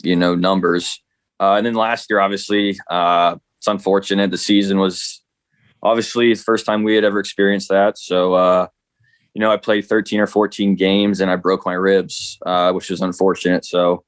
you 0.04 0.16
know, 0.16 0.34
numbers. 0.36 1.00
Uh, 1.40 1.56
and 1.56 1.66
then 1.66 1.76
last 1.76 2.10
year, 2.10 2.20
obviously, 2.20 2.80
uh, 2.90 3.36
it's 3.60 3.68
unfortunate. 3.68 4.32
The 4.32 4.38
season 4.38 4.80
was 4.80 5.22
obviously 5.84 6.34
the 6.34 6.40
first 6.40 6.66
time 6.66 6.84
we 6.84 6.96
had 6.96 7.04
ever 7.04 7.20
experienced 7.20 7.70
that. 7.70 7.98
So, 8.00 8.34
uh, 8.34 8.68
you 9.34 9.40
know, 9.40 9.52
I 9.52 9.58
played 9.58 9.86
13 9.86 10.20
or 10.20 10.28
14 10.28 10.76
games 10.76 11.20
and 11.20 11.30
I 11.30 11.36
broke 11.36 11.66
my 11.66 11.74
ribs, 11.74 12.38
uh, 12.46 12.72
which 12.72 12.90
is 12.90 13.02
unfortunate. 13.02 13.66
So, 13.66 14.04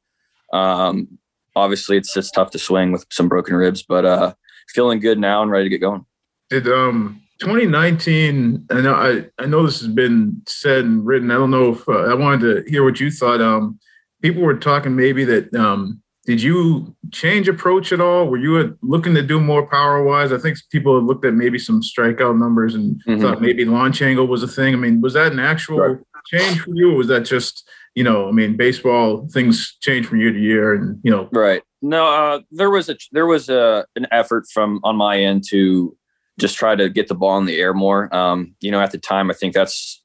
um, 0.54 1.20
obviously, 1.56 1.98
it's 1.98 2.16
it's 2.16 2.32
tough 2.32 2.52
to 2.52 2.60
swing 2.60 2.92
with 2.92 3.06
some 3.12 3.28
broken 3.28 3.56
ribs, 3.56 3.84
but 3.84 4.06
uh, 4.06 4.34
feeling 4.70 5.00
good 5.00 5.20
now 5.20 5.42
and 5.42 5.52
ready 5.52 5.66
to 5.66 5.70
get 5.70 5.82
going. 5.82 6.06
Did 6.50 6.68
um 6.68 7.22
2019, 7.40 8.68
I 8.70 8.82
know 8.82 8.94
I, 8.94 9.44
I 9.44 9.46
know 9.46 9.66
this 9.66 9.80
has 9.82 9.90
been 9.90 10.42
said 10.48 10.86
and 10.86 11.06
written. 11.06 11.32
I 11.32 11.36
don't 11.36 11.52
know 11.52 11.74
if 11.74 11.88
uh, 11.88 12.06
I 12.06 12.14
wanted 12.14 12.66
to 12.66 12.72
hear 12.72 12.84
what 12.84 13.00
you 13.00 13.12
thought. 13.12 13.42
Um, 13.42 13.80
people 14.22 14.42
were 14.42 14.58
talking 14.58 14.96
maybe 14.96 15.26
that 15.26 15.54
um, 15.54 16.02
did 16.26 16.42
you 16.42 16.96
change 17.12 17.48
approach 17.48 17.92
at 17.92 18.02
all? 18.02 18.28
Were 18.28 18.38
you 18.38 18.78
looking 18.82 19.14
to 19.16 19.22
do 19.22 19.40
more 19.40 19.68
power 19.68 20.04
wise? 20.04 20.32
I 20.32 20.38
think 20.38 20.58
people 20.72 20.96
had 20.96 21.06
looked 21.06 21.26
at 21.26 21.34
maybe 21.34 21.60
some 21.60 21.82
strikeout 21.82 22.38
numbers 22.38 22.74
and 22.74 23.02
mm-hmm. 23.06 23.22
thought 23.22 23.42
maybe 23.42 23.66
launch 23.66 24.02
angle 24.02 24.28
was 24.28 24.42
a 24.42 24.48
thing. 24.48 24.74
I 24.74 24.78
mean, 24.78 25.02
was 25.02 25.14
that 25.14 25.34
an 25.34 25.40
actual 25.40 25.78
right. 25.78 25.98
Change 26.28 26.62
for 26.62 26.74
you, 26.74 26.92
was 26.92 27.08
that 27.08 27.22
just 27.22 27.68
you 27.96 28.04
know? 28.04 28.28
I 28.28 28.32
mean, 28.32 28.58
baseball 28.58 29.28
things 29.32 29.78
change 29.82 30.06
from 30.08 30.20
year 30.20 30.32
to 30.32 30.40
year, 30.40 30.74
and 30.74 31.00
you 31.04 31.12
know, 31.12 31.30
right? 31.32 31.62
No, 31.82 32.06
uh, 32.08 32.40
there 32.52 32.70
was 32.70 32.90
a 32.90 32.98
there 33.12 33.26
was 33.26 33.50
a 33.50 33.86
an 33.96 34.08
effort 34.12 34.46
from 34.54 34.80
on 34.84 34.96
my 34.96 35.20
end 35.20 35.44
to 35.50 35.96
just 36.40 36.58
try 36.58 36.76
to 36.76 36.90
get 36.90 37.08
the 37.08 37.16
ball 37.16 37.38
in 37.38 37.46
the 37.46 37.60
air 37.60 37.74
more. 37.74 38.14
Um, 38.16 38.56
you 38.60 38.72
know, 38.72 38.82
at 38.82 38.92
the 38.92 38.98
time, 38.98 39.30
I 39.30 39.34
think 39.34 39.54
that's 39.54 40.04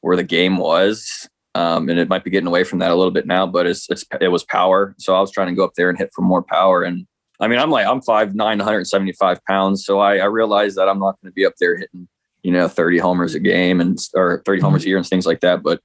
where 0.00 0.16
the 0.16 0.24
game 0.24 0.56
was. 0.56 1.28
Um, 1.54 1.88
and 1.88 1.98
it 1.98 2.08
might 2.08 2.24
be 2.24 2.30
getting 2.30 2.46
away 2.46 2.64
from 2.64 2.78
that 2.78 2.90
a 2.90 2.94
little 2.94 3.10
bit 3.10 3.26
now, 3.26 3.46
but 3.46 3.66
it's, 3.66 3.90
it's, 3.90 4.04
it 4.20 4.28
was 4.28 4.44
power. 4.44 4.94
So 4.98 5.14
I 5.14 5.20
was 5.20 5.32
trying 5.32 5.48
to 5.48 5.54
go 5.54 5.64
up 5.64 5.74
there 5.76 5.88
and 5.88 5.98
hit 5.98 6.10
for 6.14 6.22
more 6.22 6.42
power. 6.42 6.84
And 6.84 7.06
I 7.40 7.48
mean, 7.48 7.58
I'm 7.58 7.70
like, 7.70 7.86
I'm 7.86 8.02
five, 8.02 8.34
nine, 8.34 8.58
175 8.58 9.44
pounds. 9.44 9.84
So 9.84 9.98
I, 9.98 10.18
I 10.18 10.26
realized 10.26 10.76
that 10.76 10.88
I'm 10.88 11.00
not 11.00 11.20
going 11.20 11.30
to 11.30 11.34
be 11.34 11.44
up 11.44 11.54
there 11.58 11.76
hitting, 11.76 12.08
you 12.42 12.52
know, 12.52 12.68
30 12.68 12.98
homers 12.98 13.34
a 13.34 13.40
game 13.40 13.80
and, 13.80 13.98
or 14.14 14.42
30 14.46 14.60
homers 14.60 14.84
a 14.84 14.88
year 14.88 14.96
and 14.96 15.06
things 15.06 15.26
like 15.26 15.40
that. 15.40 15.62
But, 15.62 15.80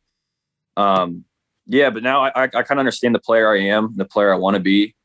um, 0.77 1.25
yeah, 1.67 1.89
but 1.89 2.03
now 2.03 2.23
I, 2.23 2.29
I, 2.35 2.43
I 2.43 2.63
kind 2.63 2.71
of 2.71 2.79
understand 2.79 3.15
the 3.15 3.19
player 3.19 3.51
I 3.51 3.61
am, 3.61 3.93
the 3.95 4.05
player 4.05 4.33
I 4.33 4.37
want 4.37 4.55
to 4.55 4.59
be. 4.59 4.95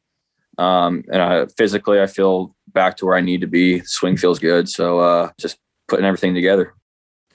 Um, 0.59 1.05
and 1.11 1.23
I, 1.23 1.47
physically, 1.57 2.01
I 2.01 2.07
feel 2.07 2.55
back 2.69 2.97
to 2.99 3.07
where 3.07 3.17
I 3.17 3.21
need 3.21 3.41
to 3.41 3.47
be. 3.47 3.81
Swing 3.81 4.17
feels 4.17 4.39
good, 4.39 4.69
so 4.69 4.99
uh, 5.01 5.31
just 5.39 5.59
putting 5.89 6.05
everything 6.05 6.35
together. 6.35 6.75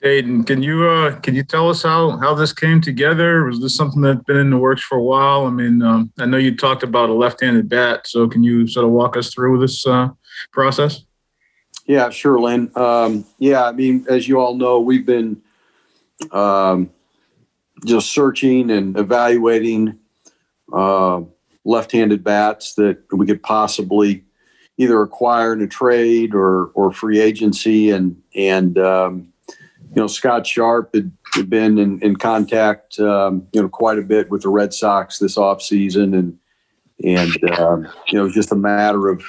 Dayton, 0.02 0.44
can 0.44 0.62
you 0.62 0.86
uh, 0.86 1.18
can 1.20 1.34
you 1.34 1.42
tell 1.42 1.70
us 1.70 1.82
how 1.82 2.18
how 2.18 2.34
this 2.34 2.52
came 2.52 2.80
together? 2.80 3.44
Was 3.44 3.60
this 3.60 3.74
something 3.74 4.02
that's 4.02 4.22
been 4.24 4.36
in 4.36 4.50
the 4.50 4.58
works 4.58 4.82
for 4.82 4.98
a 4.98 5.02
while? 5.02 5.46
I 5.46 5.50
mean, 5.50 5.82
um, 5.82 6.12
I 6.18 6.26
know 6.26 6.36
you 6.36 6.54
talked 6.54 6.82
about 6.82 7.08
a 7.08 7.14
left-handed 7.14 7.68
bat, 7.68 8.06
so 8.06 8.28
can 8.28 8.44
you 8.44 8.68
sort 8.68 8.84
of 8.84 8.92
walk 8.92 9.16
us 9.16 9.32
through 9.32 9.58
this 9.58 9.86
uh, 9.86 10.10
process? 10.52 11.04
Yeah, 11.86 12.10
sure, 12.10 12.40
Lynn. 12.40 12.70
Um, 12.74 13.24
yeah, 13.38 13.64
I 13.64 13.72
mean, 13.72 14.06
as 14.08 14.26
you 14.26 14.40
all 14.40 14.56
know, 14.56 14.80
we've 14.80 15.06
been 15.06 15.40
um, 16.32 16.90
just 17.84 18.10
searching 18.10 18.70
and 18.70 18.98
evaluating 18.98 19.98
uh, 20.72 21.20
left-handed 21.64 22.24
bats 22.24 22.74
that 22.74 22.98
we 23.12 23.26
could 23.26 23.42
possibly 23.42 24.24
either 24.78 25.00
acquire 25.02 25.52
in 25.52 25.62
a 25.62 25.66
trade 25.66 26.34
or 26.34 26.66
or 26.74 26.92
free 26.92 27.20
agency 27.20 27.90
and 27.90 28.20
and 28.34 28.78
um, 28.78 29.32
you 29.48 29.96
know 29.96 30.06
Scott 30.06 30.46
Sharp 30.46 30.90
had, 30.94 31.10
had 31.34 31.48
been 31.48 31.78
in, 31.78 32.00
in 32.00 32.16
contact 32.16 32.98
um, 32.98 33.46
you 33.52 33.62
know 33.62 33.68
quite 33.68 33.98
a 33.98 34.02
bit 34.02 34.30
with 34.30 34.42
the 34.42 34.48
Red 34.48 34.74
Sox 34.74 35.18
this 35.18 35.36
offseason 35.36 36.18
and 36.18 36.38
and 37.04 37.58
um, 37.58 37.88
you 38.08 38.18
know 38.18 38.30
just 38.30 38.52
a 38.52 38.56
matter 38.56 39.08
of 39.08 39.22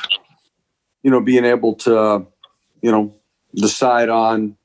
you 1.04 1.12
know 1.12 1.22
being 1.22 1.46
able 1.46 1.74
to 1.76 2.26
you 2.82 2.92
know 2.92 3.14
decide 3.56 4.10
on 4.10 4.58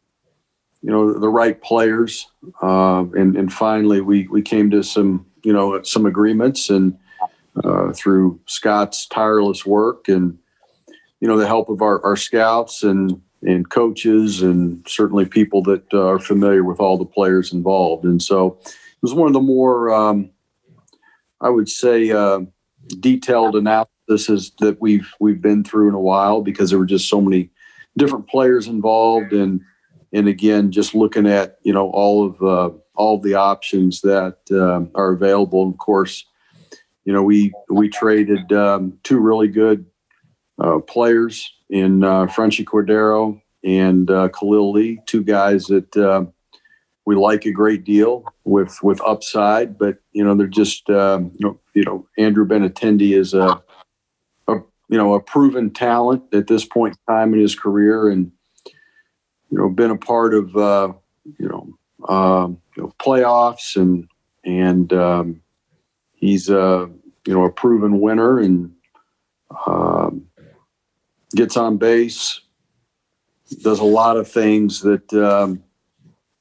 you 0.83 0.91
know, 0.91 1.13
the 1.13 1.29
right 1.29 1.63
players, 1.63 2.27
uh, 2.61 3.05
and 3.15 3.37
and 3.37 3.53
finally 3.53 4.01
we 4.01 4.27
we 4.27 4.43
came 4.43 4.69
to 4.71 4.83
some 4.83 5.25
you 5.45 5.53
know 5.53 5.81
some 5.83 6.07
agreements 6.07 6.71
and 6.71 6.99
uh, 7.63 7.93
through 7.93 8.41
Scott's 8.47 9.07
tireless 9.07 9.65
work 9.65 10.09
and 10.09 10.37
you 11.21 11.29
know 11.29 11.37
the 11.37 11.47
help 11.47 11.69
of 11.69 11.83
our, 11.83 12.05
our 12.05 12.17
scouts 12.17 12.83
and 12.83 13.21
and 13.43 13.71
coaches 13.71 14.43
and 14.43 14.85
certainly 14.89 15.25
people 15.25 15.63
that 15.63 15.85
uh, 15.95 16.05
are 16.05 16.19
familiar 16.19 16.65
with 16.65 16.81
all 16.81 16.99
the 16.99 17.05
players 17.05 17.53
involved. 17.53 18.05
And 18.05 18.21
so 18.21 18.59
it 18.65 19.03
was 19.03 19.15
one 19.15 19.27
of 19.27 19.33
the 19.33 19.41
more, 19.41 19.93
um, 19.93 20.31
I 21.41 21.49
would 21.49 21.69
say, 21.69 22.11
uh, 22.11 22.41
detailed 23.01 23.57
analysis 23.57 24.51
that 24.59 24.79
we've 24.81 25.13
we've 25.21 25.41
been 25.41 25.63
through 25.63 25.89
in 25.89 25.95
a 25.95 26.01
while 26.01 26.43
because 26.43 26.71
there 26.71 26.79
were 26.79 26.87
just 26.87 27.09
so 27.09 27.21
many 27.21 27.51
different 27.97 28.29
players 28.29 28.67
involved 28.67 29.33
and 29.33 29.61
and 30.13 30.29
again 30.29 30.71
just 30.71 30.95
looking 30.95 31.27
at 31.27 31.59
you 31.63 31.73
know 31.73 31.91
all 31.91 32.27
of 32.27 32.43
uh, 32.43 32.71
all 32.95 33.17
of 33.17 33.23
the 33.23 33.35
options 33.35 34.01
that 34.03 34.39
uh, 34.51 34.85
are 34.99 35.13
available. 35.13 35.63
And 35.63 35.73
of 35.73 35.79
course, 35.79 36.25
you 37.05 37.13
know 37.13 37.23
we 37.23 37.53
we 37.71 37.89
traded 37.89 38.53
um, 38.53 38.99
two 39.03 39.19
really 39.19 39.49
good 39.49 39.87
uh, 40.59 40.79
players 40.81 41.53
in 41.71 42.05
uh, 42.05 42.27
Franchy 42.27 42.65
Cordero 42.65 43.41
and 43.65 44.11
uh, 44.11 44.29
Khalil 44.29 44.73
Lee, 44.73 45.01
two 45.07 45.23
guys 45.23 45.67
that 45.67 45.97
uh, 45.97 46.25
we 47.07 47.17
like 47.17 47.47
a 47.47 47.53
great 47.53 47.85
deal 47.85 48.25
with 48.45 48.83
with 48.83 49.01
upside, 49.03 49.79
but 49.79 49.99
you 50.13 50.25
know 50.25 50.35
they're 50.35 50.47
just 50.47 50.89
um, 50.91 51.33
you 51.35 51.47
know 51.47 51.61
you 51.75 51.85
know 51.85 52.07
Andrew 52.19 52.47
Benintendi 52.47 53.17
is 53.17 53.35
a 53.35 53.63
you 54.89 54.97
know 54.97 55.15
a 55.15 55.21
proven 55.21 55.71
talent 55.71 56.23
at 56.33 56.47
this 56.47 56.65
point 56.65 56.97
in 57.09 57.15
time 57.15 57.35
in 57.35 57.41
his 57.41 57.55
career, 57.55 58.09
and 58.09 58.33
you 59.51 59.59
know 59.59 59.69
been 59.69 59.91
a 59.91 59.97
part 59.97 60.35
of 60.35 60.57
uh, 60.57 60.93
you 61.39 61.49
know, 61.49 62.15
um, 62.15 62.59
you 62.77 62.83
know 62.83 62.95
playoffs 62.99 63.77
and 63.77 64.09
and 64.45 64.93
um, 64.93 65.43
he's 66.15 66.49
a 66.49 66.91
you 67.27 67.35
know 67.35 67.45
a 67.45 67.51
proven 67.51 68.01
winner 68.01 68.39
and 68.39 68.73
um, 69.67 70.27
gets 71.35 71.57
on 71.57 71.77
base, 71.77 72.41
does 73.63 73.81
a 73.81 73.85
lot 73.85 74.17
of 74.17 74.29
things 74.29 74.81
that 74.81 75.13
um, 75.15 75.63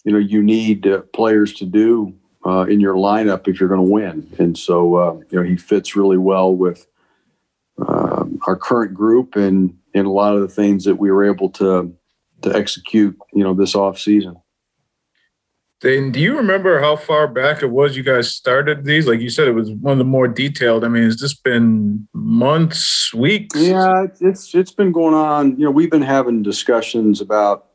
you 0.03 0.11
know 0.11 0.19
you 0.19 0.41
need 0.41 0.87
uh, 0.87 1.01
players 1.13 1.53
to 1.53 1.65
do 1.65 2.13
uh, 2.45 2.65
in 2.67 2.79
your 2.79 2.95
lineup 2.95 3.47
if 3.47 3.59
you're 3.59 3.69
going 3.69 3.85
to 3.85 3.91
win. 3.91 4.27
And 4.39 4.57
so 4.57 4.95
uh, 4.95 5.13
you 5.29 5.39
know 5.39 5.43
he 5.43 5.57
fits 5.57 5.95
really 5.95 6.17
well 6.17 6.53
with 6.53 6.87
um, 7.87 8.39
our 8.47 8.55
current 8.55 8.93
group 8.93 9.35
and 9.35 9.77
and 9.93 10.07
a 10.07 10.11
lot 10.11 10.35
of 10.35 10.41
the 10.41 10.47
things 10.47 10.85
that 10.85 10.95
we 10.95 11.11
were 11.11 11.25
able 11.25 11.49
to 11.49 11.93
to 12.41 12.55
execute. 12.55 13.17
You 13.33 13.43
know 13.43 13.53
this 13.53 13.75
off 13.75 13.99
season. 13.99 14.35
Dayton, 15.81 16.11
do 16.11 16.19
you 16.19 16.37
remember 16.37 16.79
how 16.79 16.95
far 16.95 17.27
back 17.27 17.63
it 17.63 17.71
was 17.71 17.97
you 17.97 18.03
guys 18.03 18.31
started 18.31 18.85
these? 18.85 19.07
Like 19.07 19.19
you 19.19 19.31
said, 19.31 19.47
it 19.47 19.53
was 19.53 19.71
one 19.71 19.93
of 19.93 19.97
the 19.97 20.03
more 20.03 20.27
detailed. 20.27 20.83
I 20.83 20.89
mean, 20.89 21.03
has 21.03 21.19
this 21.19 21.33
been 21.33 22.07
months, 22.13 23.11
weeks? 23.15 23.59
Yeah, 23.59 24.05
it's 24.19 24.53
it's 24.53 24.71
been 24.71 24.91
going 24.91 25.15
on. 25.15 25.57
You 25.57 25.65
know, 25.65 25.71
we've 25.71 25.89
been 25.89 26.03
having 26.03 26.43
discussions 26.43 27.19
about 27.19 27.65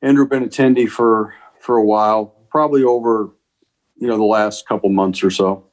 Andrew 0.00 0.26
Benintendi 0.26 0.88
for 0.88 1.34
for 1.60 1.76
a 1.76 1.84
while, 1.84 2.34
probably 2.50 2.82
over 2.82 3.30
you 3.96 4.06
know 4.06 4.16
the 4.16 4.24
last 4.24 4.66
couple 4.66 4.88
months 4.88 5.22
or 5.22 5.30
so. 5.30 5.69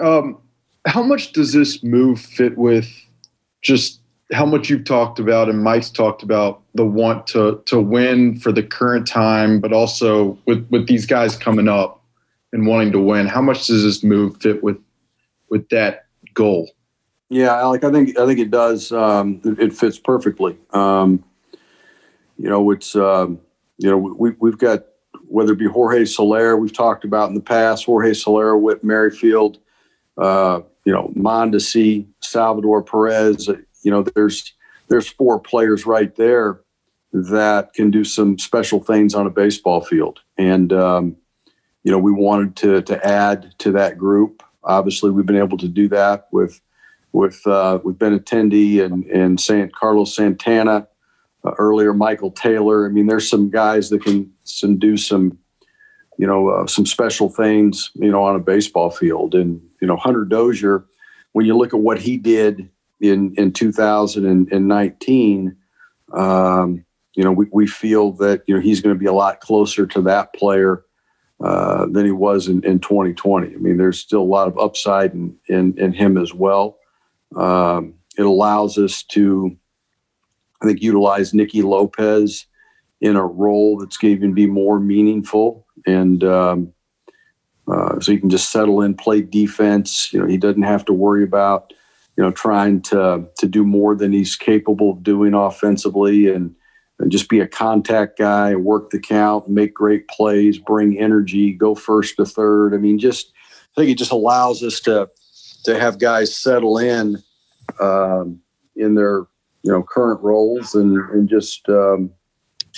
Um, 0.00 0.38
how 0.86 1.02
much 1.02 1.32
does 1.32 1.52
this 1.52 1.82
move 1.82 2.20
fit 2.20 2.58
with 2.58 2.88
just 3.62 4.00
how 4.32 4.46
much 4.46 4.70
you've 4.70 4.84
talked 4.84 5.18
about 5.18 5.48
and 5.48 5.62
Mike's 5.62 5.90
talked 5.90 6.22
about 6.22 6.62
the 6.74 6.84
want 6.84 7.26
to 7.28 7.62
to 7.66 7.80
win 7.80 8.38
for 8.38 8.52
the 8.52 8.62
current 8.62 9.06
time, 9.06 9.60
but 9.60 9.72
also 9.72 10.38
with 10.46 10.66
with 10.70 10.86
these 10.86 11.06
guys 11.06 11.36
coming 11.36 11.68
up 11.68 12.02
and 12.52 12.66
wanting 12.66 12.92
to 12.92 13.00
win. 13.00 13.26
How 13.26 13.42
much 13.42 13.66
does 13.66 13.82
this 13.82 14.02
move 14.02 14.40
fit 14.40 14.62
with 14.62 14.78
with 15.48 15.68
that 15.70 16.06
goal? 16.34 16.70
Yeah, 17.28 17.62
like 17.64 17.84
I 17.84 17.90
think 17.90 18.18
I 18.18 18.26
think 18.26 18.40
it 18.40 18.50
does. 18.50 18.92
Um, 18.92 19.40
it, 19.44 19.58
it, 19.58 19.72
fits 19.72 19.98
perfectly. 19.98 20.58
Um, 20.72 21.24
you 22.38 22.48
know, 22.48 22.70
it's 22.70 22.96
um, 22.96 23.40
you 23.78 23.88
know 23.90 23.98
we 23.98 24.32
we've 24.40 24.58
got 24.58 24.84
whether 25.30 25.52
it 25.52 25.58
be 25.58 25.66
Jorge 25.66 26.04
Soler, 26.04 26.56
we've 26.56 26.72
talked 26.72 27.04
about 27.04 27.28
in 27.28 27.34
the 27.34 27.40
past, 27.40 27.84
Jorge 27.84 28.14
Soler, 28.14 28.56
Whit 28.56 28.84
Merrifield, 28.84 29.58
uh, 30.18 30.60
you 30.84 30.92
know, 30.92 31.12
Mondesi, 31.16 32.06
Salvador 32.20 32.82
Perez 32.82 33.48
you 33.82 33.90
know, 33.90 34.02
there's 34.02 34.52
there's 34.88 35.08
four 35.08 35.38
players 35.38 35.86
right 35.86 36.14
there 36.16 36.60
that 37.12 37.72
can 37.74 37.90
do 37.90 38.04
some 38.04 38.38
special 38.38 38.82
things 38.82 39.14
on 39.14 39.26
a 39.26 39.30
baseball 39.30 39.80
field, 39.80 40.20
and 40.36 40.72
um, 40.72 41.16
you 41.82 41.90
know, 41.90 41.98
we 41.98 42.12
wanted 42.12 42.56
to 42.56 42.82
to 42.82 43.06
add 43.06 43.54
to 43.58 43.72
that 43.72 43.98
group. 43.98 44.42
Obviously, 44.64 45.10
we've 45.10 45.26
been 45.26 45.36
able 45.36 45.58
to 45.58 45.68
do 45.68 45.88
that 45.88 46.28
with 46.32 46.60
with 47.12 47.46
uh, 47.46 47.78
with 47.82 47.98
Benintendi 47.98 48.84
and 48.84 49.04
and 49.06 49.40
Saint 49.40 49.74
Carlos 49.74 50.14
Santana. 50.14 50.86
Uh, 51.42 51.52
earlier, 51.58 51.94
Michael 51.94 52.30
Taylor. 52.30 52.86
I 52.86 52.90
mean, 52.90 53.06
there's 53.06 53.28
some 53.28 53.48
guys 53.48 53.88
that 53.90 54.04
can, 54.04 54.30
can 54.60 54.76
do 54.76 54.98
some, 54.98 55.38
you 56.18 56.26
know, 56.26 56.48
uh, 56.48 56.66
some 56.66 56.84
special 56.84 57.30
things, 57.30 57.90
you 57.94 58.10
know, 58.10 58.22
on 58.22 58.36
a 58.36 58.40
baseball 58.40 58.90
field. 58.90 59.34
And 59.34 59.62
you 59.80 59.88
know, 59.88 59.96
Hunter 59.96 60.24
Dozier, 60.24 60.84
when 61.32 61.46
you 61.46 61.56
look 61.56 61.72
at 61.72 61.80
what 61.80 61.98
he 61.98 62.18
did 62.18 62.68
in 63.00 63.34
in 63.36 63.52
2019, 63.52 65.56
um, 66.12 66.84
you 67.14 67.24
know, 67.24 67.32
we, 67.32 67.46
we 67.52 67.66
feel 67.66 68.12
that 68.12 68.42
you 68.46 68.54
know 68.54 68.60
he's 68.60 68.80
going 68.80 68.94
to 68.94 68.98
be 68.98 69.06
a 69.06 69.12
lot 69.12 69.40
closer 69.40 69.86
to 69.86 70.02
that 70.02 70.34
player 70.34 70.84
uh, 71.42 71.86
than 71.86 72.04
he 72.04 72.12
was 72.12 72.48
in, 72.48 72.62
in 72.64 72.80
2020. 72.80 73.54
I 73.54 73.56
mean, 73.56 73.78
there's 73.78 73.98
still 73.98 74.20
a 74.20 74.22
lot 74.22 74.46
of 74.46 74.58
upside 74.58 75.14
in 75.14 75.36
in, 75.48 75.78
in 75.78 75.92
him 75.92 76.18
as 76.18 76.34
well. 76.34 76.78
Um, 77.34 77.94
it 78.18 78.26
allows 78.26 78.76
us 78.76 79.02
to, 79.04 79.56
I 80.62 80.66
think, 80.66 80.82
utilize 80.82 81.34
Nicky 81.34 81.62
Lopez 81.62 82.46
in 83.00 83.16
a 83.16 83.24
role 83.24 83.78
that's 83.78 83.96
going 83.96 84.12
to 84.12 84.18
even 84.18 84.34
be 84.34 84.46
more 84.46 84.80
meaningful 84.80 85.66
and. 85.86 86.22
Um, 86.24 86.72
uh, 87.70 88.00
so 88.00 88.10
he 88.10 88.18
can 88.18 88.30
just 88.30 88.50
settle 88.50 88.82
in, 88.82 88.94
play 88.94 89.22
defense. 89.22 90.12
You 90.12 90.18
know, 90.18 90.26
he 90.26 90.38
doesn't 90.38 90.62
have 90.62 90.84
to 90.86 90.92
worry 90.92 91.22
about 91.22 91.72
you 92.20 92.26
know, 92.26 92.30
trying 92.32 92.82
to 92.82 93.24
to 93.38 93.46
do 93.46 93.64
more 93.64 93.94
than 93.94 94.12
he's 94.12 94.36
capable 94.36 94.90
of 94.90 95.02
doing 95.02 95.32
offensively 95.32 96.28
and, 96.28 96.54
and 96.98 97.10
just 97.10 97.30
be 97.30 97.40
a 97.40 97.48
contact 97.48 98.18
guy, 98.18 98.54
work 98.54 98.90
the 98.90 98.98
count, 98.98 99.48
make 99.48 99.72
great 99.72 100.06
plays, 100.08 100.58
bring 100.58 100.98
energy, 100.98 101.52
go 101.52 101.74
first 101.74 102.16
to 102.16 102.26
third. 102.26 102.74
I 102.74 102.76
mean, 102.76 102.98
just 102.98 103.32
I 103.72 103.80
think 103.80 103.90
it 103.90 103.98
just 103.98 104.12
allows 104.12 104.62
us 104.62 104.80
to 104.80 105.08
to 105.64 105.78
have 105.78 105.98
guys 105.98 106.34
settle 106.34 106.76
in 106.76 107.22
um, 107.80 108.40
in 108.76 108.96
their 108.96 109.26
you 109.62 109.72
know 109.72 109.82
current 109.82 110.20
roles 110.22 110.74
and 110.74 110.96
and 111.10 111.28
just 111.28 111.68
um, 111.68 112.10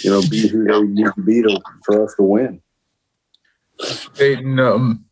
you 0.03 0.11
know 0.11 0.23
be 0.31 0.49
who 0.49 0.64
they 0.64 0.81
need 0.83 1.07
to 1.14 1.23
be 1.23 1.42
to, 1.42 1.61
for 1.85 2.05
us 2.05 2.14
to 2.16 2.23
win. 2.23 2.61
Dayton, 4.14 4.61
um, 4.61 5.05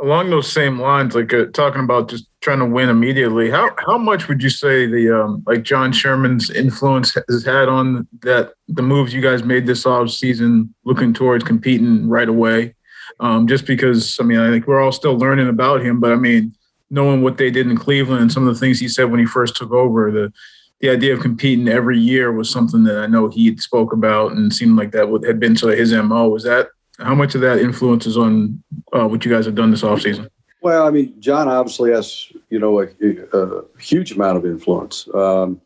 along 0.00 0.30
those 0.30 0.50
same 0.50 0.80
lines, 0.80 1.14
like 1.14 1.32
uh, 1.32 1.46
talking 1.46 1.82
about 1.82 2.08
just 2.08 2.28
trying 2.40 2.58
to 2.58 2.66
win 2.66 2.88
immediately, 2.88 3.50
how 3.50 3.70
how 3.78 3.98
much 3.98 4.28
would 4.28 4.42
you 4.42 4.50
say 4.50 4.86
the 4.86 5.10
um, 5.10 5.42
like 5.46 5.62
John 5.62 5.92
Sherman's 5.92 6.50
influence 6.50 7.16
has 7.28 7.44
had 7.44 7.68
on 7.68 8.06
that 8.22 8.52
the 8.68 8.82
moves 8.82 9.12
you 9.12 9.20
guys 9.20 9.42
made 9.42 9.66
this 9.66 9.86
off 9.86 10.10
season, 10.10 10.74
looking 10.84 11.12
towards 11.12 11.44
competing 11.44 12.08
right 12.08 12.28
away? 12.28 12.74
Um, 13.20 13.46
just 13.46 13.66
because 13.66 14.18
I 14.20 14.24
mean, 14.24 14.38
I 14.38 14.50
think 14.50 14.66
we're 14.66 14.80
all 14.80 14.92
still 14.92 15.16
learning 15.16 15.48
about 15.48 15.82
him, 15.82 16.00
but 16.00 16.12
I 16.12 16.16
mean, 16.16 16.54
knowing 16.90 17.22
what 17.22 17.38
they 17.38 17.50
did 17.50 17.66
in 17.66 17.76
Cleveland 17.76 18.22
and 18.22 18.32
some 18.32 18.46
of 18.46 18.54
the 18.54 18.60
things 18.60 18.78
he 18.78 18.88
said 18.88 19.10
when 19.10 19.20
he 19.20 19.26
first 19.26 19.56
took 19.56 19.72
over, 19.72 20.10
the 20.10 20.32
the 20.80 20.90
idea 20.90 21.14
of 21.14 21.20
competing 21.20 21.68
every 21.68 21.98
year 21.98 22.32
was 22.32 22.50
something 22.50 22.84
that 22.84 22.98
I 22.98 23.06
know 23.06 23.28
he 23.28 23.56
spoke 23.56 23.92
about 23.92 24.32
and 24.32 24.52
seemed 24.52 24.76
like 24.76 24.92
that 24.92 25.08
had 25.26 25.40
been 25.40 25.56
sort 25.56 25.72
of 25.72 25.78
his 25.78 25.92
mo. 25.92 26.28
Was 26.28 26.44
that 26.44 26.68
how 26.98 27.14
much 27.14 27.34
of 27.34 27.40
that 27.42 27.58
influences 27.58 28.16
on 28.16 28.62
uh, 28.92 29.06
what 29.06 29.24
you 29.24 29.30
guys 29.30 29.46
have 29.46 29.54
done 29.54 29.70
this 29.70 29.82
offseason? 29.82 30.28
Well, 30.62 30.86
I 30.86 30.90
mean, 30.90 31.14
John 31.20 31.48
obviously 31.48 31.92
has 31.92 32.30
you 32.50 32.58
know 32.58 32.80
a, 32.80 32.88
a 33.32 33.62
huge 33.80 34.12
amount 34.12 34.38
of 34.38 34.44
influence. 34.44 35.08
Um, 35.14 35.60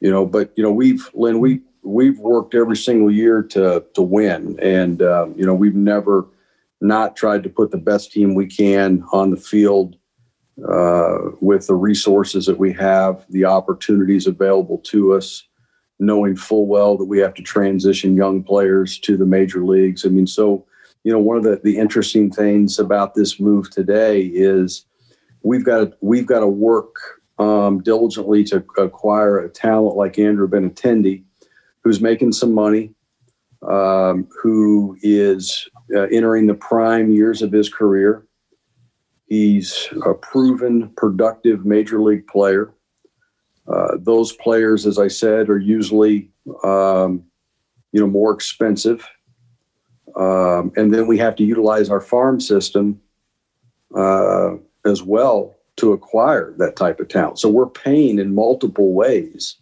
you 0.00 0.10
know, 0.10 0.26
but 0.26 0.52
you 0.56 0.62
know 0.62 0.70
we've 0.72 1.08
Lynn 1.14 1.40
we 1.40 1.60
we've 1.82 2.18
worked 2.18 2.54
every 2.54 2.76
single 2.76 3.10
year 3.10 3.42
to 3.42 3.84
to 3.94 4.02
win, 4.02 4.58
and 4.60 5.02
um, 5.02 5.34
you 5.36 5.46
know 5.46 5.54
we've 5.54 5.74
never 5.74 6.26
not 6.80 7.16
tried 7.16 7.42
to 7.42 7.48
put 7.48 7.70
the 7.70 7.78
best 7.78 8.12
team 8.12 8.34
we 8.34 8.46
can 8.46 9.02
on 9.10 9.30
the 9.30 9.36
field 9.36 9.96
uh, 10.68 11.18
with 11.40 11.66
the 11.66 11.74
resources 11.74 12.46
that 12.46 12.58
we 12.58 12.72
have, 12.72 13.24
the 13.30 13.44
opportunities 13.44 14.26
available 14.26 14.78
to 14.78 15.14
us 15.14 15.44
knowing 15.98 16.36
full 16.36 16.66
well 16.66 16.96
that 16.96 17.06
we 17.06 17.18
have 17.18 17.34
to 17.34 17.42
transition 17.42 18.16
young 18.16 18.42
players 18.42 18.98
to 18.98 19.16
the 19.16 19.26
major 19.26 19.64
leagues. 19.64 20.04
I 20.04 20.08
mean, 20.08 20.26
so 20.26 20.66
you 21.06 21.12
know, 21.12 21.20
one 21.20 21.36
of 21.36 21.44
the, 21.44 21.60
the 21.62 21.78
interesting 21.78 22.32
things 22.32 22.80
about 22.80 23.14
this 23.14 23.38
move 23.38 23.70
today 23.70 24.22
is 24.22 24.86
we've 25.44 25.64
got 25.64 25.78
to, 25.78 25.92
we've 26.00 26.26
got 26.26 26.40
to 26.40 26.48
work 26.48 26.96
um, 27.38 27.80
diligently 27.80 28.42
to 28.42 28.64
acquire 28.76 29.38
a 29.38 29.48
talent 29.48 29.96
like 29.96 30.18
Andrew 30.18 30.48
Benintendi, 30.48 31.22
who's 31.84 32.00
making 32.00 32.32
some 32.32 32.52
money, 32.52 32.92
um, 33.62 34.26
who 34.42 34.98
is 35.00 35.68
uh, 35.94 36.08
entering 36.10 36.48
the 36.48 36.54
prime 36.54 37.12
years 37.12 37.40
of 37.40 37.52
his 37.52 37.68
career. 37.68 38.25
He's 39.26 39.88
a 40.04 40.14
proven, 40.14 40.90
productive 40.96 41.66
major 41.66 42.00
league 42.00 42.26
player. 42.28 42.72
Uh, 43.66 43.96
those 43.98 44.32
players, 44.32 44.86
as 44.86 44.98
I 44.98 45.08
said, 45.08 45.48
are 45.48 45.58
usually 45.58 46.30
um, 46.62 47.24
you 47.90 48.00
know 48.00 48.06
more 48.06 48.32
expensive, 48.32 49.08
um, 50.14 50.72
and 50.76 50.94
then 50.94 51.08
we 51.08 51.18
have 51.18 51.34
to 51.36 51.44
utilize 51.44 51.90
our 51.90 52.00
farm 52.00 52.40
system 52.40 53.00
uh, 53.96 54.54
as 54.84 55.02
well 55.02 55.56
to 55.76 55.92
acquire 55.92 56.54
that 56.58 56.76
type 56.76 57.00
of 57.00 57.08
talent. 57.08 57.40
So 57.40 57.48
we're 57.48 57.66
paying 57.66 58.20
in 58.20 58.34
multiple 58.34 58.94
ways 58.94 59.56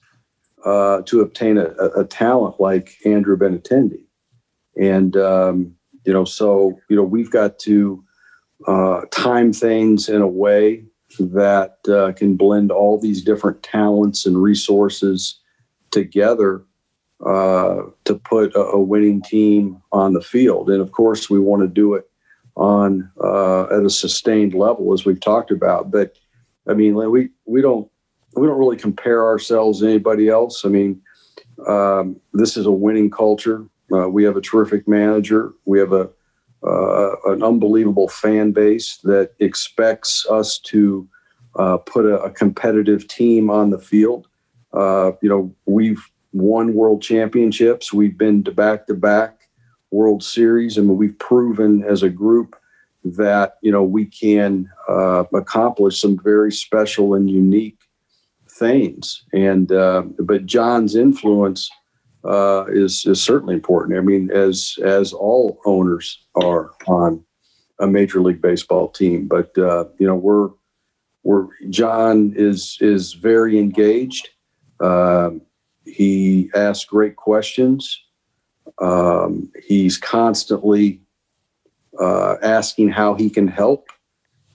uh, 0.64 1.00
to 1.07 1.22
obtain 1.22 1.57
a, 1.57 1.70
a, 1.96 2.05
talent 2.05 2.61
like 2.61 2.96
Andrew 3.05 3.37
Benintendi, 3.37 4.05
and 4.79 5.16
um, 5.16 5.74
you 6.05 6.12
know, 6.12 6.27
so 6.27 6.79
you 6.90 6.96
know, 6.96 7.03
we've 7.03 7.31
got 7.31 7.59
to 7.61 8.03
uh, 8.66 9.03
time 9.11 9.53
things 9.53 10.09
in 10.09 10.20
a 10.20 10.27
way 10.27 10.85
that 11.18 11.77
uh, 11.88 12.12
can 12.12 12.37
blend 12.37 12.72
all 12.72 12.98
these 12.98 13.22
different 13.22 13.62
talents 13.62 14.27
and 14.27 14.42
resources 14.42 15.40
together 15.90 16.64
uh, 17.24 17.83
to 18.05 18.14
put 18.14 18.55
a, 18.55 18.61
a, 18.61 18.81
winning 18.81 19.22
team 19.22 19.81
on 19.92 20.12
the 20.12 20.20
field. 20.20 20.68
And 20.68 20.81
of 20.81 20.92
course, 20.92 21.31
we 21.31 21.38
want 21.38 21.62
to 21.62 21.68
do 21.68 21.94
it 21.94 22.11
on 22.57 23.11
uh, 23.22 23.64
at 23.64 23.85
a 23.85 23.90
sustained 23.90 24.55
level, 24.55 24.92
as 24.92 25.05
we've 25.05 25.20
talked 25.20 25.50
about. 25.50 25.90
But 25.90 26.16
I 26.68 26.74
mean, 26.74 26.94
we 26.94 27.31
we 27.46 27.62
don't 27.62 27.88
we 28.37 28.46
don't 28.46 28.59
really 28.59 28.77
compare 28.77 29.24
ourselves 29.24 29.81
to 29.81 29.88
anybody 29.88 30.29
else. 30.29 30.64
I 30.64 30.68
mean, 30.68 31.00
um, 31.66 32.20
this 32.33 32.57
is 32.57 32.66
a 32.66 32.72
winning 32.72 33.11
culture. 33.11 33.64
Uh, 33.92 34.09
we 34.09 34.24
have 34.24 34.37
a 34.37 34.40
terrific 34.40 34.88
manager. 34.88 35.53
We 35.64 35.79
have 35.79 35.92
a 35.92 36.11
uh, 36.66 37.16
an 37.27 37.42
unbelievable 37.42 38.09
fan 38.09 38.53
base 38.53 38.98
that 39.05 39.33
expects 39.38 40.27
us 40.31 40.59
to 40.59 41.07
uh, 41.57 41.77
put 41.79 42.07
a, 42.07 42.18
a, 42.22 42.31
competitive 42.31 43.07
team 43.07 43.50
on 43.50 43.70
the 43.70 43.79
field. 43.79 44.27
Uh, 44.72 45.12
you 45.22 45.29
know, 45.29 45.55
we've 45.66 46.11
won 46.33 46.74
world 46.74 47.00
championships. 47.00 47.92
We've 47.92 48.16
been 48.16 48.42
to 48.44 48.53
back 48.53 48.87
to 48.87 48.94
back 48.94 49.48
World 49.90 50.22
Series, 50.22 50.77
and 50.77 50.88
we've 50.88 51.18
proven 51.18 51.85
as 51.85 52.03
a 52.03 52.11
group 52.11 52.57
that 53.05 53.59
you 53.61 53.70
know 53.70 53.85
we 53.85 54.07
can 54.07 54.68
uh, 54.88 55.24
accomplish 55.35 56.00
some 56.00 56.18
very 56.18 56.50
special 56.50 57.14
and 57.14 57.31
unique 57.31 57.79
things. 58.48 59.22
And 59.33 59.70
uh, 59.70 60.03
but 60.18 60.46
John's 60.46 60.96
influence 60.96 61.70
uh, 62.24 62.64
is 62.68 63.04
is 63.06 63.22
certainly 63.22 63.54
important. 63.54 63.98
I 63.98 64.00
mean, 64.00 64.30
as 64.30 64.78
as 64.82 65.12
all 65.12 65.60
owners 65.64 66.24
are 66.34 66.70
on 66.87 67.24
a 67.78 67.87
major 67.87 68.20
league 68.20 68.40
baseball 68.40 68.88
team, 68.88 69.28
but 69.28 69.56
uh, 69.58 69.84
you 69.98 70.06
know 70.06 70.14
we're 70.14 70.50
we're 71.22 71.48
John 71.70 72.32
is 72.37 72.78
is 72.80 73.12
very 73.14 73.58
engaged. 73.58 74.30
Um, 74.80 75.42
he 75.84 76.50
asks 76.54 76.84
great 76.84 77.16
questions. 77.16 78.00
Um, 78.80 79.52
he's 79.66 79.98
constantly 79.98 81.00
uh, 82.00 82.37
asking 82.42 82.88
how 82.88 83.14
he 83.14 83.28
can 83.28 83.46
help 83.46 83.88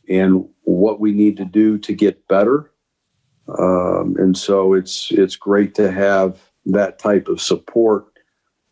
and 0.09 0.47
what 0.63 0.99
we 0.99 1.11
need 1.11 1.37
to 1.37 1.45
do 1.45 1.77
to 1.77 1.93
get 1.93 2.27
better. 2.27 2.71
Um, 3.57 4.15
and 4.17 4.37
so 4.37 4.73
it's 4.73 5.11
it's 5.11 5.35
great 5.35 5.75
to 5.75 5.91
have 5.91 6.48
that 6.65 6.99
type 6.99 7.27
of 7.27 7.41
support. 7.41 8.05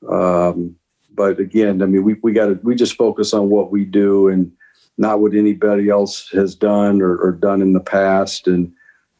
Um, 0.09 0.75
but 1.13 1.39
again, 1.39 1.81
I 1.81 1.85
mean, 1.85 2.03
we, 2.03 2.15
we 2.21 2.33
got 2.33 2.47
to, 2.47 2.59
we 2.63 2.75
just 2.75 2.95
focus 2.95 3.33
on 3.33 3.49
what 3.49 3.71
we 3.71 3.85
do 3.85 4.27
and 4.27 4.51
not 4.97 5.19
what 5.19 5.33
anybody 5.33 5.89
else 5.89 6.29
has 6.29 6.55
done 6.55 7.01
or, 7.01 7.17
or 7.17 7.31
done 7.31 7.61
in 7.61 7.73
the 7.73 7.79
past. 7.79 8.47
And, 8.47 8.71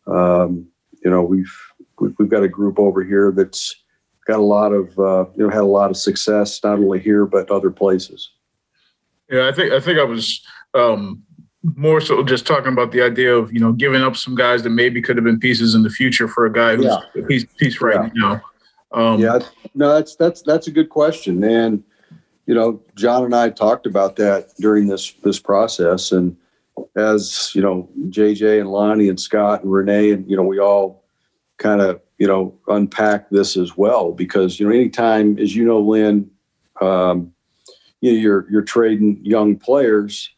um, 0.06 0.68
you 1.04 1.10
know, 1.10 1.24
we've, 1.24 1.56
we've 2.00 2.30
got 2.30 2.44
a 2.44 2.50
group 2.50 2.80
over 2.80 3.04
here 3.04 3.32
that's 3.32 3.76
got 4.26 4.40
a 4.40 4.44
lot 4.44 4.74
of, 4.74 4.98
uh, 5.00 5.26
you 5.36 5.44
know, 5.44 5.50
had 5.50 5.62
a 5.62 5.66
lot 5.66 5.90
of 5.90 5.98
success, 5.98 6.64
not 6.64 6.80
only 6.80 7.00
here, 7.00 7.26
but 7.26 7.50
other 7.50 7.72
places. 7.72 8.30
Yeah, 9.30 9.48
I 9.48 9.52
think, 9.52 9.74
I 9.74 9.80
think 9.80 10.00
I 10.00 10.04
was, 10.04 10.46
um, 10.74 11.24
more 11.76 12.00
so 12.00 12.24
just 12.24 12.48
talking 12.48 12.72
about 12.72 12.92
the 12.92 13.02
idea 13.02 13.36
of 13.36 13.52
you 13.52 13.60
know 13.60 13.74
giving 13.74 14.02
up 14.02 14.16
some 14.16 14.36
guys 14.36 14.64
that 14.64 14.70
maybe 14.70 15.02
could 15.02 15.18
have 15.18 15.26
been 15.26 15.40
pieces 15.40 15.76
in 15.76 15.84
the 15.84 15.90
future 15.90 16.28
for 16.28 16.46
a 16.46 16.54
guy 16.54 16.76
who's 16.76 16.86
yeah. 16.86 17.00
a 17.16 17.26
piece, 17.26 17.46
piece 17.58 17.82
right 17.82 18.10
yeah. 18.16 18.22
now. 18.22 18.42
Um, 18.92 19.20
yeah, 19.20 19.40
no, 19.76 19.94
that's 19.94 20.16
that's 20.16 20.42
that's 20.42 20.68
a 20.68 20.72
good 20.72 20.90
question, 20.90 21.44
and 21.44 21.84
you 22.46 22.56
know, 22.56 22.82
John 22.96 23.26
and 23.26 23.36
I 23.36 23.50
talked 23.50 23.86
about 23.86 24.16
that 24.16 24.56
during 24.58 24.88
this 24.88 25.12
this 25.24 25.40
process, 25.40 26.12
and 26.12 26.38
as 26.96 27.52
you 27.54 27.62
know, 27.62 27.90
JJ 28.08 28.62
and 28.62 28.72
Lonnie 28.72 29.10
and 29.10 29.20
Scott 29.20 29.64
and 29.64 29.72
Rene, 29.72 30.12
and 30.12 30.30
you 30.30 30.38
know, 30.38 30.44
we 30.44 30.60
all 30.60 31.04
kind 31.58 31.82
of 31.82 32.02
you 32.18 32.28
know 32.28 32.58
unpack 32.68 33.30
this 33.30 33.58
as 33.58 33.76
well 33.76 34.14
because 34.14 34.60
you 34.60 34.68
know, 34.68 34.74
anytime, 34.74 35.38
as 35.38 35.56
you 35.56 35.66
know, 35.66 35.80
Lynn, 35.80 36.32
um, 36.82 37.34
you 38.00 38.14
know, 38.14 38.18
you're 38.18 38.48
you're 38.50 38.62
trading 38.62 39.20
young 39.24 39.58
players 39.58 40.30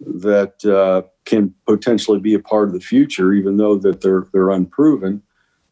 that 0.00 0.64
uh, 0.64 1.02
can 1.24 1.54
potentially 1.66 2.18
be 2.18 2.34
a 2.34 2.40
part 2.40 2.68
of 2.68 2.74
the 2.74 2.80
future, 2.80 3.32
even 3.32 3.56
though 3.56 3.76
that 3.76 4.00
they're 4.00 4.26
they're 4.32 4.50
unproven. 4.50 5.22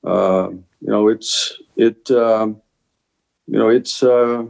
Uh, 0.04 0.50
you 0.50 0.90
know, 0.90 1.08
it's 1.08 1.58
it 1.76 2.10
um, 2.10 2.60
you 3.46 3.58
know 3.58 3.68
it's 3.68 4.02
uh, 4.02 4.44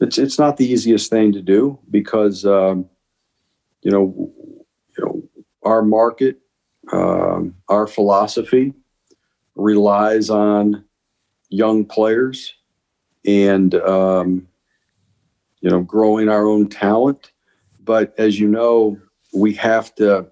it's 0.00 0.18
it's 0.18 0.38
not 0.38 0.56
the 0.56 0.66
easiest 0.66 1.10
thing 1.10 1.32
to 1.32 1.42
do 1.42 1.78
because 1.90 2.44
um, 2.44 2.88
you 3.82 3.90
know 3.90 4.32
you 4.96 5.04
know 5.04 5.22
our 5.62 5.82
market 5.82 6.38
um, 6.92 7.54
our 7.68 7.86
philosophy 7.86 8.74
relies 9.54 10.30
on 10.30 10.84
young 11.48 11.84
players 11.84 12.54
and 13.24 13.74
um, 13.74 14.48
you 15.60 15.70
know 15.70 15.80
growing 15.82 16.28
our 16.28 16.46
own 16.46 16.68
talent. 16.68 17.32
But 17.84 18.14
as 18.18 18.38
you 18.38 18.48
know 18.48 18.98
we 19.34 19.54
have 19.54 19.94
to 19.96 20.26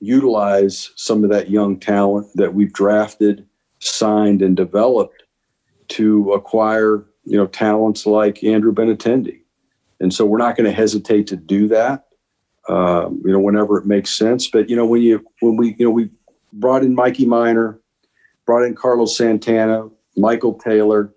utilize 0.00 0.90
some 0.96 1.24
of 1.24 1.30
that 1.30 1.50
young 1.50 1.78
talent 1.78 2.26
that 2.34 2.54
we've 2.54 2.72
drafted 2.72 3.46
signed 3.80 4.42
and 4.42 4.56
developed 4.56 5.24
to 5.88 6.32
acquire 6.32 7.04
you 7.24 7.36
know 7.36 7.46
talents 7.46 8.06
like 8.06 8.44
Andrew 8.44 8.72
Benintendi, 8.72 9.40
and 10.00 10.12
so 10.14 10.24
we're 10.24 10.38
not 10.38 10.56
going 10.56 10.68
to 10.68 10.76
hesitate 10.76 11.26
to 11.28 11.36
do 11.36 11.68
that. 11.68 12.06
Um, 12.68 13.22
you 13.24 13.32
know, 13.32 13.40
whenever 13.40 13.78
it 13.78 13.86
makes 13.86 14.10
sense. 14.10 14.46
But 14.48 14.68
you 14.68 14.76
know, 14.76 14.86
when 14.86 15.02
you 15.02 15.24
when 15.40 15.56
we 15.56 15.74
you 15.78 15.84
know 15.84 15.90
we 15.90 16.10
brought 16.52 16.82
in 16.82 16.94
Mikey 16.94 17.26
Minor, 17.26 17.80
brought 18.46 18.64
in 18.64 18.74
Carlos 18.74 19.16
Santana, 19.16 19.88
Michael 20.16 20.54
Taylor, 20.54 21.12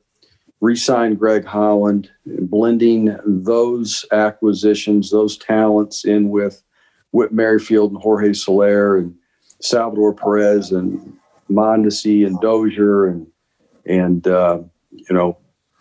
re-signed 0.62 1.20
Greg 1.20 1.46
Holland, 1.46 2.10
and 2.26 2.50
blending 2.50 3.18
those 3.26 4.06
acquisitions, 4.12 5.12
those 5.12 5.38
talents 5.38 6.06
in 6.06 6.30
with 6.30 6.64
Whit 7.12 7.32
Merrifield 7.32 7.92
and 7.92 8.02
Jorge 8.02 8.34
Soler 8.34 8.98
and 8.98 9.14
Salvador 9.62 10.14
Perez 10.14 10.72
and 10.72 11.18
Mondesi 11.54 12.26
and 12.26 12.40
Dozier 12.42 13.06
and 13.06 13.28
and 13.86 14.28
uh, 14.28 14.60
you 14.92 15.16
know 15.16 15.38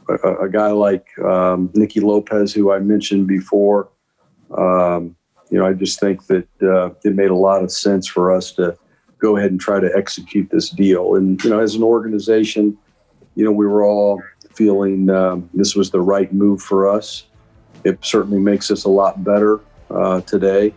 a, 0.08 0.44
a 0.44 0.48
guy 0.48 0.70
like 0.70 1.06
um, 1.18 1.70
Nicky 1.74 2.00
Lopez, 2.00 2.52
who 2.52 2.72
I 2.72 2.78
mentioned 2.78 3.26
before. 3.26 3.88
Um, 4.56 5.16
you 5.50 5.58
know, 5.58 5.66
I 5.66 5.74
just 5.74 6.00
think 6.00 6.26
that 6.26 6.48
uh, 6.62 6.90
it 7.04 7.14
made 7.14 7.30
a 7.30 7.36
lot 7.36 7.62
of 7.62 7.70
sense 7.70 8.06
for 8.06 8.32
us 8.32 8.52
to 8.52 8.76
go 9.18 9.36
ahead 9.36 9.50
and 9.50 9.60
try 9.60 9.80
to 9.80 9.90
execute 9.94 10.50
this 10.50 10.70
deal. 10.70 11.14
And 11.14 11.42
you 11.44 11.50
know, 11.50 11.60
as 11.60 11.74
an 11.74 11.82
organization, 11.82 12.76
you 13.34 13.44
know, 13.44 13.52
we 13.52 13.66
were 13.66 13.84
all 13.84 14.22
feeling 14.50 15.10
um, 15.10 15.48
this 15.54 15.74
was 15.74 15.90
the 15.90 16.00
right 16.00 16.32
move 16.32 16.62
for 16.62 16.88
us. 16.88 17.24
It 17.84 17.98
certainly 18.02 18.38
makes 18.38 18.70
us 18.70 18.84
a 18.84 18.88
lot 18.88 19.24
better 19.24 19.60
uh, 19.90 20.20
today, 20.22 20.74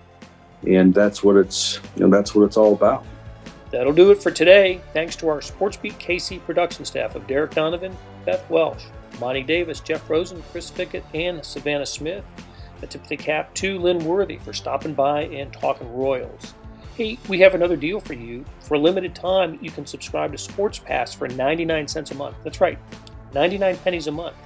and 0.67 0.93
that's 0.93 1.23
what 1.23 1.35
it's 1.35 1.79
you 1.95 2.03
know 2.03 2.09
that's 2.09 2.35
what 2.35 2.43
it's 2.43 2.57
all 2.57 2.73
about. 2.73 3.05
That'll 3.75 3.91
do 3.91 4.09
it 4.11 4.23
for 4.23 4.31
today. 4.31 4.79
Thanks 4.93 5.17
to 5.17 5.27
our 5.27 5.41
SportsBeat 5.41 5.95
KC 5.95 6.41
production 6.45 6.85
staff 6.85 7.13
of 7.13 7.27
Derek 7.27 7.51
Donovan, 7.51 7.93
Beth 8.25 8.49
Welsh, 8.49 8.85
Monty 9.19 9.43
Davis, 9.43 9.81
Jeff 9.81 10.09
Rosen, 10.09 10.41
Chris 10.49 10.71
Fickett, 10.71 11.03
and 11.13 11.43
Savannah 11.43 11.85
Smith. 11.85 12.23
A 12.81 12.87
tip 12.87 13.01
of 13.03 13.09
the 13.09 13.17
cap 13.17 13.53
to 13.55 13.77
Lynn 13.77 14.05
Worthy 14.05 14.37
for 14.37 14.53
stopping 14.53 14.93
by 14.93 15.23
and 15.23 15.51
talking 15.51 15.93
Royals. 15.93 16.53
Hey, 16.95 17.19
we 17.27 17.41
have 17.41 17.53
another 17.53 17.75
deal 17.75 17.99
for 17.99 18.13
you. 18.13 18.45
For 18.61 18.75
a 18.75 18.79
limited 18.79 19.13
time, 19.13 19.59
you 19.61 19.71
can 19.71 19.85
subscribe 19.85 20.31
to 20.31 20.37
Sports 20.37 20.79
Pass 20.79 21.13
for 21.13 21.27
99 21.27 21.89
cents 21.89 22.11
a 22.11 22.15
month. 22.15 22.37
That's 22.45 22.61
right, 22.61 22.79
99 23.33 23.75
pennies 23.79 24.07
a 24.07 24.11
month. 24.13 24.37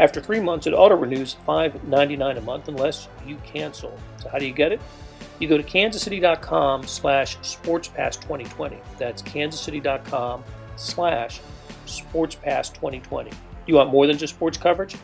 After 0.00 0.20
three 0.20 0.40
months, 0.40 0.66
it 0.66 0.72
auto 0.72 0.96
renews 0.96 1.36
$5.99 1.46 2.38
a 2.38 2.40
month 2.40 2.66
unless 2.66 3.06
you 3.24 3.36
cancel. 3.44 3.96
So, 4.16 4.28
how 4.30 4.40
do 4.40 4.46
you 4.46 4.52
get 4.52 4.72
it? 4.72 4.80
You 5.44 5.50
go 5.50 5.58
to 5.58 5.62
kansascity.com 5.62 6.86
slash 6.86 7.36
sportspass2020. 7.38 8.78
That's 8.98 9.22
kansascity.com 9.22 10.44
slash 10.76 11.40
sportspass2020. 11.86 13.32
You 13.66 13.74
want 13.74 13.90
more 13.90 14.06
than 14.06 14.16
just 14.18 14.34
sports 14.34 14.58
coverage? 14.58 14.96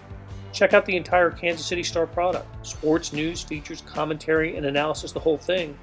Check 0.53 0.74
out 0.74 0.85
the 0.85 0.96
entire 0.96 1.31
Kansas 1.31 1.64
City 1.64 1.85
Star 1.85 2.07
product 2.07 2.66
sports, 2.66 3.12
news, 3.12 3.42
features, 3.42 3.83
commentary, 3.83 4.57
and 4.57 4.66
analysis, 4.66 5.12
the 5.12 5.20
whole 5.20 5.38
thing. 5.38 5.79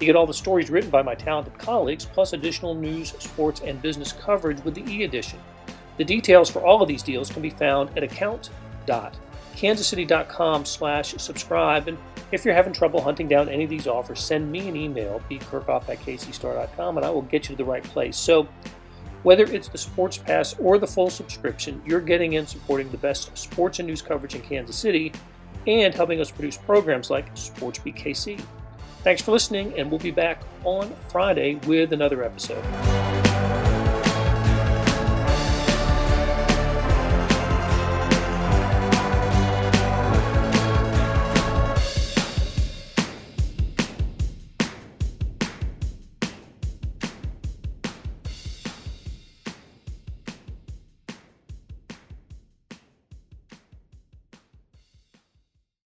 You 0.00 0.06
get 0.06 0.16
all 0.16 0.26
the 0.26 0.34
stories 0.34 0.68
written 0.68 0.90
by 0.90 1.00
my 1.02 1.14
talented 1.14 1.56
colleagues, 1.58 2.04
plus 2.04 2.32
additional 2.32 2.74
news, 2.74 3.14
sports, 3.20 3.60
and 3.60 3.80
business 3.80 4.12
coverage 4.12 4.60
with 4.64 4.74
the 4.74 4.84
e 4.90 5.04
edition. 5.04 5.38
The 5.96 6.04
details 6.04 6.50
for 6.50 6.60
all 6.60 6.82
of 6.82 6.88
these 6.88 7.04
deals 7.04 7.30
can 7.30 7.40
be 7.40 7.50
found 7.50 7.96
at 7.96 8.02
account.kansascity.com 8.02 10.64
slash 10.64 11.14
subscribe. 11.18 11.86
And 11.88 11.98
if 12.32 12.44
you're 12.44 12.54
having 12.54 12.72
trouble 12.72 13.00
hunting 13.00 13.28
down 13.28 13.48
any 13.48 13.64
of 13.64 13.70
these 13.70 13.86
offers, 13.86 14.20
send 14.20 14.50
me 14.50 14.68
an 14.68 14.76
email, 14.76 15.20
bkerkhoff 15.30 15.88
at 15.88 16.00
kcstar.com, 16.00 16.96
and 16.96 17.06
I 17.06 17.10
will 17.10 17.22
get 17.22 17.44
you 17.44 17.54
to 17.54 17.56
the 17.56 17.64
right 17.64 17.84
place. 17.84 18.16
So 18.16 18.48
whether 19.22 19.44
it's 19.44 19.68
the 19.68 19.78
Sports 19.78 20.18
Pass 20.18 20.54
or 20.58 20.78
the 20.78 20.86
full 20.86 21.10
subscription, 21.10 21.80
you're 21.86 22.00
getting 22.00 22.32
in 22.32 22.46
supporting 22.46 22.90
the 22.90 22.96
best 22.96 23.36
sports 23.36 23.78
and 23.78 23.86
news 23.86 24.02
coverage 24.02 24.34
in 24.34 24.40
Kansas 24.40 24.76
City 24.76 25.12
and 25.66 25.94
helping 25.94 26.20
us 26.20 26.30
produce 26.30 26.56
programs 26.56 27.10
like 27.10 27.32
SportsBeat 27.34 27.96
KC. 27.96 28.42
Thanks 29.04 29.22
for 29.22 29.32
listening, 29.32 29.74
and 29.78 29.90
we'll 29.90 30.00
be 30.00 30.10
back 30.10 30.42
on 30.64 30.92
Friday 31.08 31.56
with 31.66 31.92
another 31.92 32.24
episode. 32.24 33.21